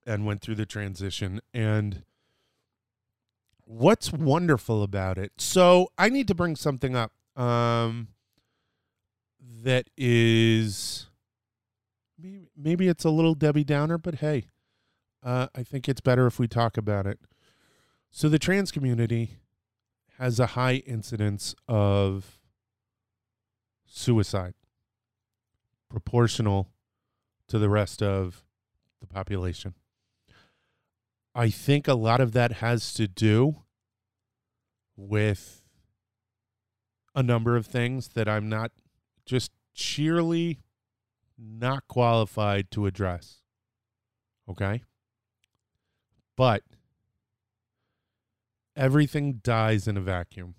[0.05, 1.39] and went through the transition.
[1.53, 2.03] And
[3.63, 5.33] what's wonderful about it?
[5.37, 8.09] So I need to bring something up um,
[9.63, 11.07] that is
[12.21, 14.45] maybe, maybe it's a little Debbie Downer, but hey,
[15.23, 17.19] uh, I think it's better if we talk about it.
[18.09, 19.37] So the trans community
[20.17, 22.39] has a high incidence of
[23.85, 24.53] suicide
[25.89, 26.69] proportional
[27.47, 28.43] to the rest of
[28.99, 29.73] the population.
[31.33, 33.63] I think a lot of that has to do
[34.95, 35.61] with
[37.15, 38.71] a number of things that I'm not
[39.25, 40.59] just sheerly
[41.41, 43.37] not qualified to address.
[44.49, 44.83] Okay?
[46.37, 46.63] But
[48.75, 50.55] everything dies in a vacuum.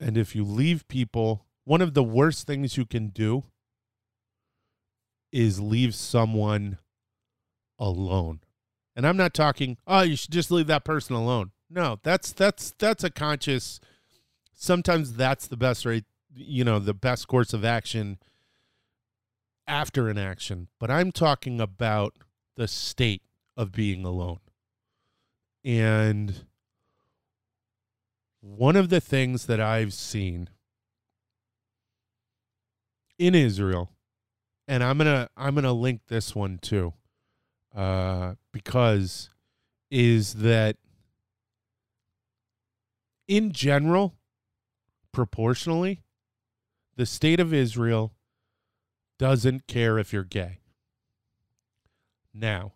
[0.00, 3.44] And if you leave people, one of the worst things you can do
[5.30, 6.78] is leave someone
[7.78, 8.40] alone.
[8.96, 11.52] And I'm not talking, oh, you should just leave that person alone.
[11.68, 13.78] No, that's that's that's a conscious
[14.60, 16.04] sometimes that's the best rate,
[16.34, 18.18] you know, the best course of action
[19.70, 22.16] after an action, but I'm talking about
[22.56, 23.22] the state
[23.56, 24.40] of being alone.
[25.64, 26.44] And
[28.40, 30.48] one of the things that I've seen
[33.16, 33.92] in Israel,
[34.66, 36.94] and I'm gonna I'm gonna link this one too,
[37.74, 39.30] uh, because
[39.90, 40.76] is that
[43.28, 44.16] in general,
[45.12, 46.02] proportionally,
[46.96, 48.12] the state of Israel
[49.20, 50.60] doesn't care if you're gay.
[52.32, 52.72] Now,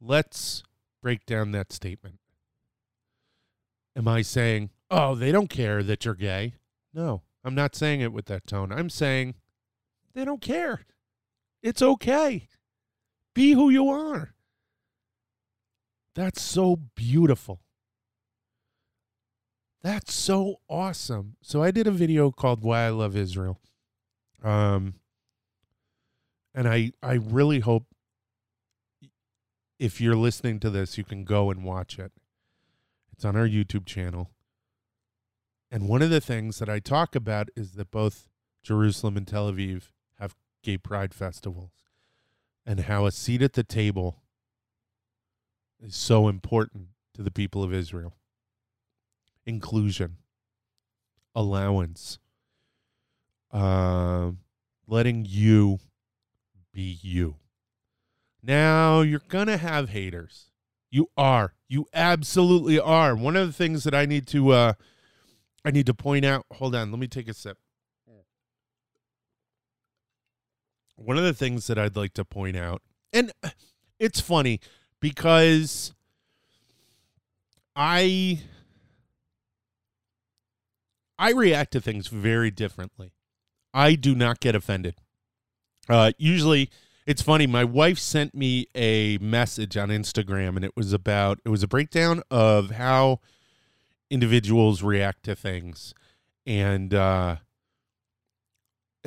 [0.00, 0.62] let's
[1.02, 2.20] break down that statement.
[3.96, 6.54] Am I saying, oh, they don't care that you're gay?
[6.94, 8.70] No, I'm not saying it with that tone.
[8.70, 9.34] I'm saying
[10.14, 10.86] they don't care.
[11.60, 12.46] It's okay.
[13.34, 14.34] Be who you are.
[16.14, 17.62] That's so beautiful.
[19.82, 21.34] That's so awesome.
[21.42, 23.58] So I did a video called Why I Love Israel.
[24.44, 24.94] Um
[26.54, 27.86] and I I really hope
[29.78, 32.12] if you're listening to this you can go and watch it.
[33.12, 34.30] It's on our YouTube channel.
[35.70, 38.28] And one of the things that I talk about is that both
[38.62, 41.72] Jerusalem and Tel Aviv have gay pride festivals
[42.64, 44.22] and how a seat at the table
[45.80, 48.14] is so important to the people of Israel.
[49.46, 50.18] Inclusion,
[51.34, 52.18] allowance,
[53.52, 54.32] uh,
[54.86, 55.80] letting you
[56.78, 57.34] be you.
[58.40, 60.52] Now, you're going to have haters.
[60.92, 61.54] You are.
[61.68, 63.16] You absolutely are.
[63.16, 64.72] One of the things that I need to uh
[65.64, 67.58] I need to point out, hold on, let me take a sip.
[70.94, 72.80] One of the things that I'd like to point out,
[73.12, 73.32] and
[73.98, 74.60] it's funny
[75.00, 75.92] because
[77.74, 78.42] I
[81.18, 83.14] I react to things very differently.
[83.74, 84.94] I do not get offended.
[85.88, 86.70] Uh, usually,
[87.06, 87.46] it's funny.
[87.46, 91.68] My wife sent me a message on Instagram, and it was about it was a
[91.68, 93.20] breakdown of how
[94.10, 95.94] individuals react to things,
[96.46, 97.36] and uh,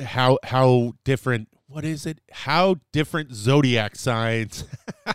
[0.00, 1.48] how how different.
[1.68, 2.18] What is it?
[2.30, 4.64] How different zodiac signs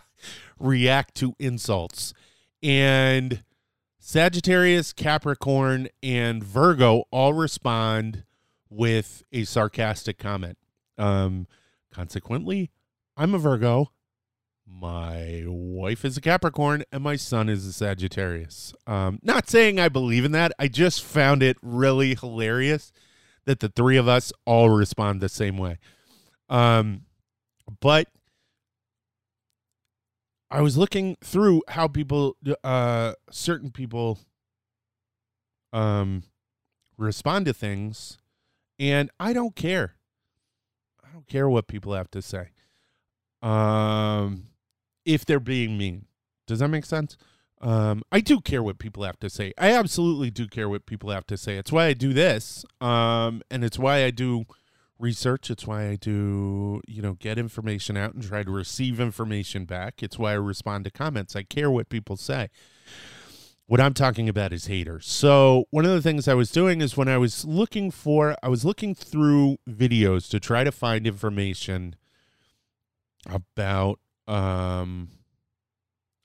[0.59, 2.13] react to insults,
[2.63, 3.43] and
[3.99, 8.23] Sagittarius, Capricorn, and Virgo all respond
[8.69, 10.57] with a sarcastic comment.
[10.97, 11.47] Um,
[11.91, 12.71] consequently,
[13.15, 13.91] I'm a Virgo.
[14.69, 18.73] My wife is a Capricorn, and my son is a Sagittarius.
[18.85, 20.51] Um, not saying I believe in that.
[20.59, 22.91] I just found it really hilarious
[23.45, 25.79] that the three of us all respond the same way.
[26.49, 27.03] Um,
[27.79, 28.09] but
[30.51, 34.19] I was looking through how people, uh, certain people,
[35.73, 36.23] um,
[36.97, 38.17] respond to things,
[38.79, 39.96] and I don't care.
[41.17, 42.49] Don't care what people have to say.
[43.41, 44.49] Um,
[45.03, 46.05] if they're being mean,
[46.45, 47.17] does that make sense?
[47.59, 49.51] Um, I do care what people have to say.
[49.57, 51.57] I absolutely do care what people have to say.
[51.57, 52.65] It's why I do this.
[52.79, 54.45] Um, and it's why I do
[54.99, 55.49] research.
[55.49, 60.03] It's why I do, you know, get information out and try to receive information back.
[60.03, 61.35] It's why I respond to comments.
[61.35, 62.49] I care what people say.
[63.67, 65.05] What I'm talking about is haters.
[65.05, 68.47] So, one of the things I was doing is when I was looking for, I
[68.47, 71.95] was looking through videos to try to find information
[73.29, 75.09] about um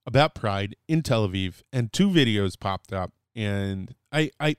[0.06, 4.56] about pride in Tel Aviv and two videos popped up and I I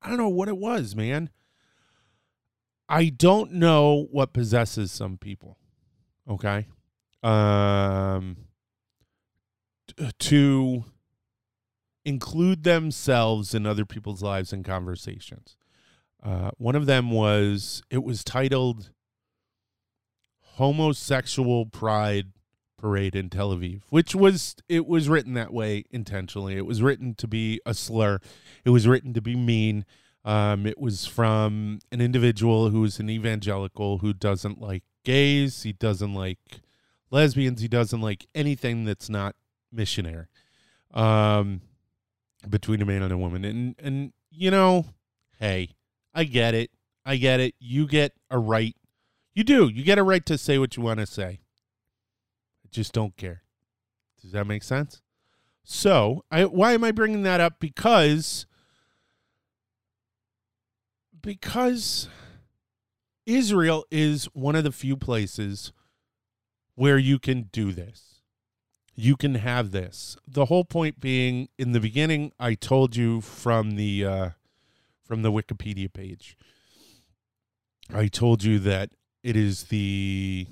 [0.00, 1.30] I don't know what it was, man.
[2.88, 5.58] I don't know what possesses some people.
[6.28, 6.66] Okay?
[7.22, 8.36] Um
[10.18, 10.84] to
[12.06, 15.56] include themselves in other people's lives and conversations.
[16.22, 18.90] Uh, one of them was it was titled
[20.54, 22.28] homosexual pride
[22.78, 26.56] parade in Tel Aviv, which was it was written that way intentionally.
[26.56, 28.20] It was written to be a slur.
[28.64, 29.84] It was written to be mean.
[30.24, 35.64] Um, it was from an individual who is an evangelical who doesn't like gays.
[35.64, 36.38] He doesn't like
[37.10, 37.60] lesbians.
[37.60, 39.34] He doesn't like anything that's not
[39.72, 40.26] missionary.
[40.94, 41.60] Um,
[42.48, 44.86] between a man and a woman, and and you know,
[45.38, 45.70] hey,
[46.14, 46.70] I get it.
[47.04, 47.54] I get it.
[47.58, 48.74] You get a right
[49.36, 49.68] you do.
[49.68, 51.40] You get a right to say what you want to say.
[52.64, 53.42] I just don't care.
[54.22, 55.02] Does that make sense?
[55.62, 57.60] So, I why am I bringing that up?
[57.60, 58.46] Because
[61.20, 62.08] because
[63.26, 65.70] Israel is one of the few places
[66.74, 68.15] where you can do this.
[68.96, 70.16] You can have this.
[70.26, 74.30] The whole point being in the beginning I told you from the uh
[75.04, 76.36] from the Wikipedia page.
[77.92, 78.90] I told you that
[79.22, 80.48] it is the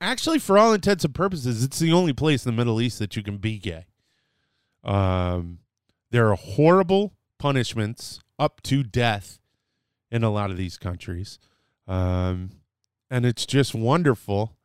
[0.00, 3.16] actually for all intents and purposes, it's the only place in the Middle East that
[3.16, 3.86] you can be gay.
[4.82, 5.60] Um,
[6.10, 9.38] there are horrible punishments up to death
[10.10, 11.38] in a lot of these countries.
[11.86, 12.50] Um,
[13.10, 14.56] and it's just wonderful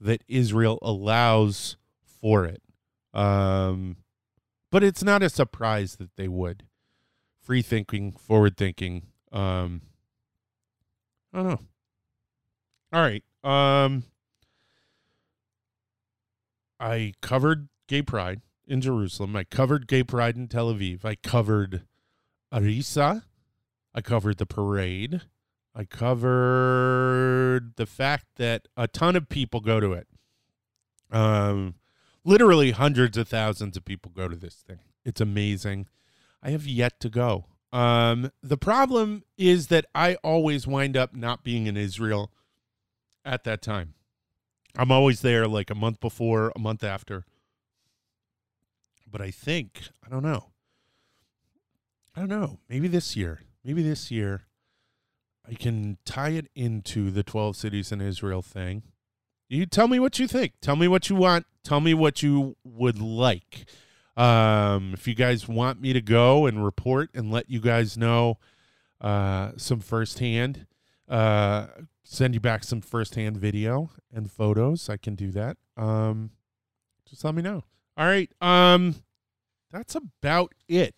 [0.00, 1.76] that Israel allows
[2.20, 2.62] for it.
[3.12, 3.96] Um,
[4.70, 6.64] but it's not a surprise that they would.
[7.42, 9.06] Free thinking, forward thinking.
[9.32, 9.82] Um,
[11.32, 11.60] I don't know.
[12.92, 13.22] All right.
[13.44, 14.04] Um
[16.80, 19.36] I covered gay pride in Jerusalem.
[19.36, 21.04] I covered gay pride in Tel Aviv.
[21.04, 21.82] I covered
[22.52, 23.24] Arisa.
[23.94, 25.22] I covered the parade.
[25.74, 30.06] I covered the fact that a ton of people go to it.
[31.10, 31.74] Um
[32.26, 34.80] literally hundreds of thousands of people go to this thing.
[35.04, 35.86] It's amazing.
[36.42, 37.46] I have yet to go.
[37.72, 42.32] Um, the problem is that I always wind up not being in Israel
[43.24, 43.94] at that time.
[44.76, 47.24] I'm always there like a month before, a month after.
[49.10, 50.50] But I think, I don't know.
[52.14, 52.58] I don't know.
[52.68, 54.46] Maybe this year, maybe this year,
[55.48, 58.82] I can tie it into the 12 cities in Israel thing.
[59.48, 60.54] You tell me what you think.
[60.60, 61.46] Tell me what you want.
[61.62, 63.66] Tell me what you would like.
[64.16, 68.38] Um, if you guys want me to go and report and let you guys know
[69.00, 70.66] uh, some firsthand,
[71.08, 71.66] uh,
[72.02, 75.58] send you back some firsthand video and photos, I can do that.
[75.76, 76.30] Um,
[77.08, 77.64] just let me know.
[77.96, 78.30] All right.
[78.40, 78.96] Um,
[79.70, 80.94] that's about it.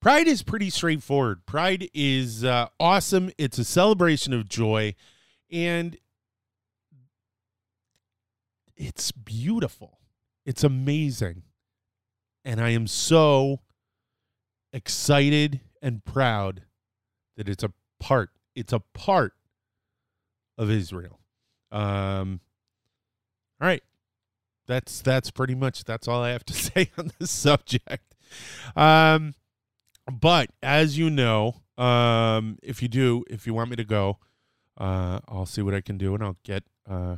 [0.00, 1.44] Pride is pretty straightforward.
[1.44, 3.30] Pride is uh, awesome.
[3.36, 4.94] It's a celebration of joy,
[5.50, 5.98] and
[8.80, 9.98] it's beautiful.
[10.46, 11.42] It's amazing.
[12.46, 13.60] And I am so
[14.72, 16.62] excited and proud
[17.36, 19.34] that it's a part, it's a part
[20.56, 21.20] of Israel.
[21.70, 22.40] Um,
[23.60, 23.82] all right.
[24.66, 28.14] That's that's pretty much that's all I have to say on this subject.
[28.74, 29.34] Um,
[30.10, 34.18] but as you know, um, if you do, if you want me to go,
[34.78, 37.16] uh, I'll see what I can do and I'll get uh,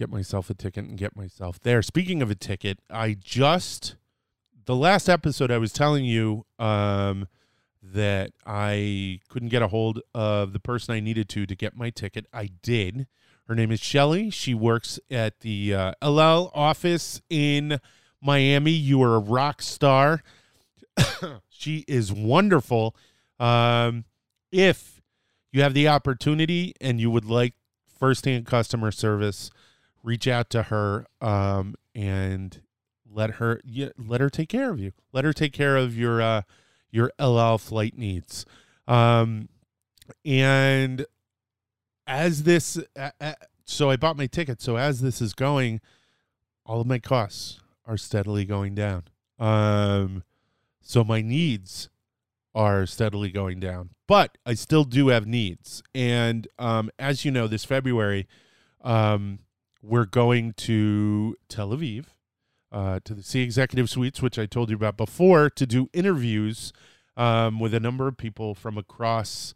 [0.00, 1.82] get myself a ticket and get myself there.
[1.82, 3.96] Speaking of a ticket, I just
[4.64, 7.28] the last episode I was telling you um,
[7.82, 11.90] that I couldn't get a hold of the person I needed to to get my
[11.90, 12.26] ticket.
[12.32, 13.08] I did.
[13.46, 14.30] Her name is Shelly.
[14.30, 17.78] She works at the uh, El Al office in
[18.22, 18.70] Miami.
[18.70, 20.22] You are a rock star.
[21.50, 22.96] she is wonderful.
[23.38, 24.06] Um,
[24.50, 25.02] if
[25.52, 27.52] you have the opportunity and you would like
[27.98, 29.50] firsthand customer service,
[30.02, 32.60] reach out to her um, and
[33.12, 33.60] let her
[33.98, 34.92] let her take care of you.
[35.12, 36.42] Let her take care of your uh,
[36.90, 38.44] your El Al flight needs.
[38.86, 39.48] Um,
[40.24, 41.06] and
[42.06, 43.34] as this, uh, uh,
[43.64, 44.60] so I bought my ticket.
[44.60, 45.80] So as this is going,
[46.66, 49.04] all of my costs are steadily going down.
[49.38, 50.24] Um,
[50.80, 51.88] so my needs
[52.54, 55.82] are steadily going down, but I still do have needs.
[55.94, 58.26] And um, as you know, this February,
[58.82, 59.40] um,
[59.82, 62.06] we're going to Tel Aviv,
[62.72, 66.72] uh, to the Sea Executive Suites, which I told you about before, to do interviews
[67.16, 69.54] um, with a number of people from across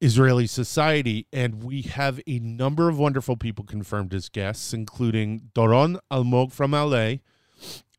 [0.00, 1.26] Israeli society.
[1.32, 6.72] And we have a number of wonderful people confirmed as guests, including Doron Almog from
[6.74, 7.20] ALEH,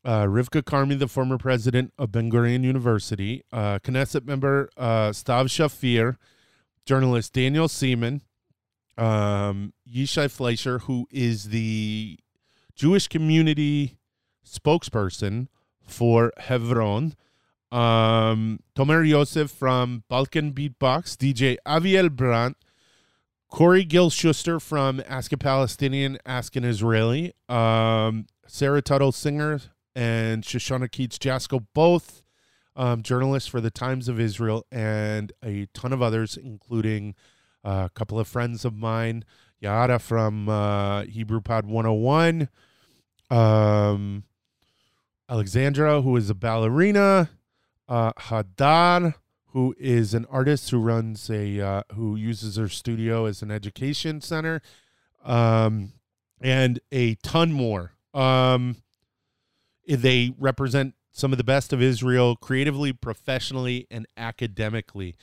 [0.04, 5.46] uh, Rivka Carmi, the former president of Ben Gurion University, uh, Knesset member uh, Stav
[5.46, 6.16] Shafir,
[6.84, 8.22] journalist Daniel Seaman,
[8.96, 12.18] um, Yishai Fleischer, who is the
[12.74, 13.98] Jewish community
[14.44, 15.48] spokesperson
[15.82, 17.14] for Hebron,
[17.72, 22.56] um, Tomer Yosef from Balkan Beatbox, DJ Aviel Brandt,
[23.48, 29.60] Corey Gil Shuster from Ask a Palestinian, Ask an Israeli, um, Sarah Tuttle Singer,
[29.94, 32.22] and Shoshana Keats Jaskoll, both
[32.74, 37.14] um, journalists for the Times of Israel, and a ton of others, including
[37.64, 39.24] uh, a couple of friends of mine,
[39.60, 42.48] Yada from uh, Hebrew Pod 101,
[43.30, 44.24] um,
[45.28, 47.30] Alexandra, who is a ballerina,
[47.88, 49.14] uh, Hadar,
[49.46, 54.20] who is an artist who runs a uh, who uses her studio as an education
[54.20, 54.60] center,
[55.24, 55.92] um,
[56.40, 57.92] and a ton more.
[58.12, 58.76] Um,
[59.86, 65.16] they represent some of the best of Israel creatively, professionally, and academically.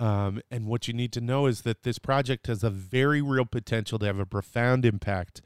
[0.00, 3.44] Um, and what you need to know is that this project has a very real
[3.44, 5.42] potential to have a profound impact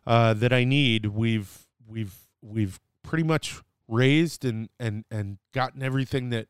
[0.04, 1.06] that I need.
[1.06, 6.48] We've we've we've pretty much raised and and and gotten everything that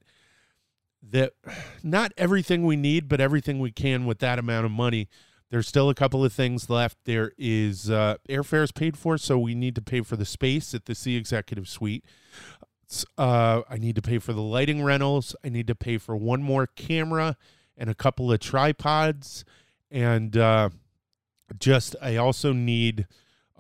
[1.02, 1.32] that
[1.82, 5.08] not everything we need, but everything we can with that amount of money.
[5.50, 6.96] There's still a couple of things left.
[7.04, 10.86] There is uh, airfares paid for, so we need to pay for the space at
[10.86, 12.06] the Sea Executive Suite.
[13.18, 15.36] Uh, I need to pay for the lighting rentals.
[15.44, 17.36] I need to pay for one more camera
[17.76, 19.44] and a couple of tripods.
[19.90, 20.70] And uh,
[21.58, 23.06] just, I also need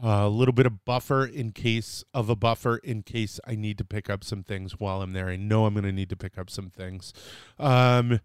[0.02, 3.84] a little bit of buffer in case of a buffer in case I need to
[3.84, 5.28] pick up some things while I'm there.
[5.28, 7.12] I know I'm going to need to pick up some things.
[7.58, 8.20] Um,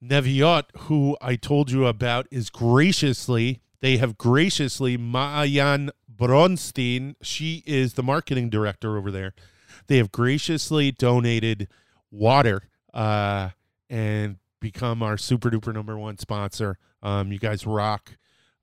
[0.00, 7.94] Neviot, who I told you about, is graciously, they have graciously, Maayan Bronstein, she is
[7.94, 9.34] the marketing director over there.
[9.86, 11.68] They have graciously donated
[12.10, 13.50] water uh,
[13.88, 16.78] and become our super duper number one sponsor.
[17.02, 18.16] Um, you guys rock.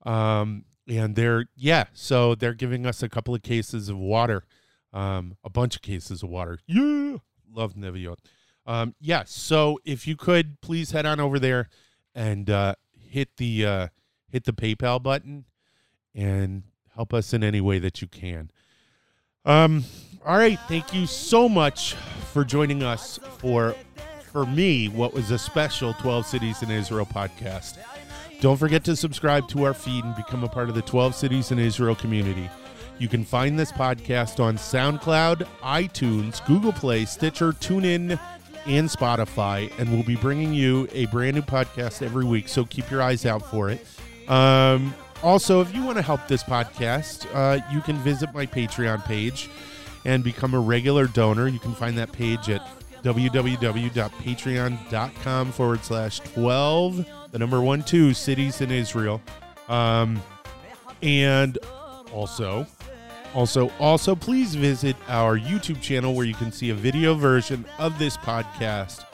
[0.03, 4.43] Um, and they're, yeah, so they're giving us a couple of cases of water,
[4.91, 6.59] um, a bunch of cases of water.
[6.67, 7.17] Yeah,
[7.53, 8.19] love Neviot.
[8.65, 11.69] Um, yeah, so if you could please head on over there
[12.13, 13.87] and uh, hit the uh,
[14.31, 15.45] hit the PayPal button
[16.13, 16.63] and
[16.95, 18.51] help us in any way that you can.
[19.45, 19.85] Um,
[20.25, 21.93] all right, thank you so much
[22.33, 23.75] for joining us for
[24.31, 27.77] for me what was a special 12 cities in Israel podcast.
[28.41, 31.51] Don't forget to subscribe to our feed and become a part of the 12 cities
[31.51, 32.49] in Israel community.
[32.97, 38.17] You can find this podcast on SoundCloud, iTunes, Google Play, Stitcher, TuneIn,
[38.65, 42.47] and Spotify, and we'll be bringing you a brand new podcast every week.
[42.47, 43.85] So keep your eyes out for it.
[44.29, 49.03] Um, also, if you want to help this podcast, uh, you can visit my Patreon
[49.05, 49.49] page
[50.05, 51.49] and become a regular donor.
[51.49, 52.65] You can find that page at
[53.03, 59.21] www.patreon.com forward slash 12, the number one, two cities in Israel.
[59.67, 60.21] Um,
[61.01, 61.57] and
[62.13, 62.65] also,
[63.33, 67.99] also, also, please visit our YouTube channel where you can see a video version of
[67.99, 69.05] this podcast,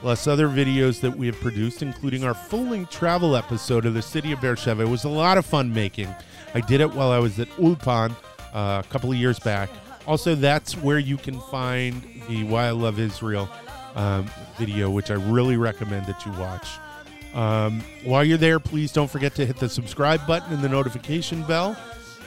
[0.00, 4.30] plus other videos that we have produced, including our full-length travel episode of the city
[4.30, 4.82] of Beersheba.
[4.82, 6.08] It was a lot of fun making.
[6.54, 8.12] I did it while I was at Ulpan
[8.54, 9.68] uh, a couple of years back.
[10.06, 13.48] Also, that's where you can find the Why I Love Israel
[13.96, 16.66] um, video, which I really recommend that you watch.
[17.33, 21.41] Um, while you're there, please don't forget to hit the subscribe button and the notification
[21.43, 21.75] bell.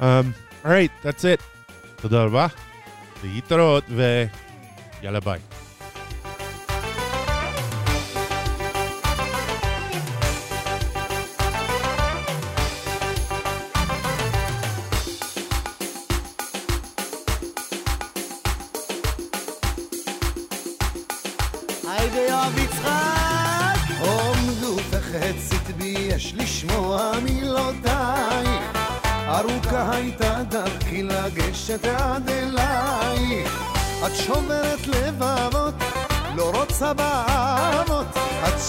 [0.00, 1.40] Um, all right, that's it.
[1.96, 2.46] תודה רבה,
[3.24, 5.59] להתראות ויאללה ביי.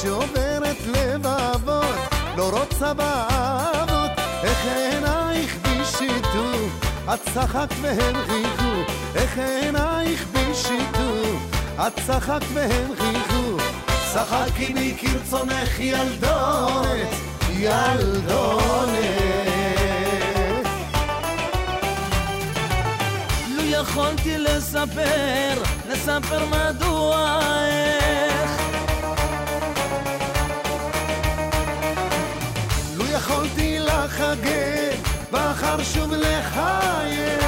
[0.02, 1.98] שוברת לבבות,
[2.36, 4.10] לא רוצה באהבות
[4.42, 6.52] איך עינייך בי שיתו
[7.14, 11.38] את צחקת והם חיכו איך עינייך בי שיתו
[11.86, 13.56] את צחקת והם חיכו
[14.12, 17.08] צחקי בי כרצונך ילדונת,
[17.50, 18.96] ילדונת.
[23.48, 28.31] לו יכולתי לספר, לספר מדוע איך
[34.12, 34.98] לחגג,
[35.30, 37.41] בחר שוב לחייך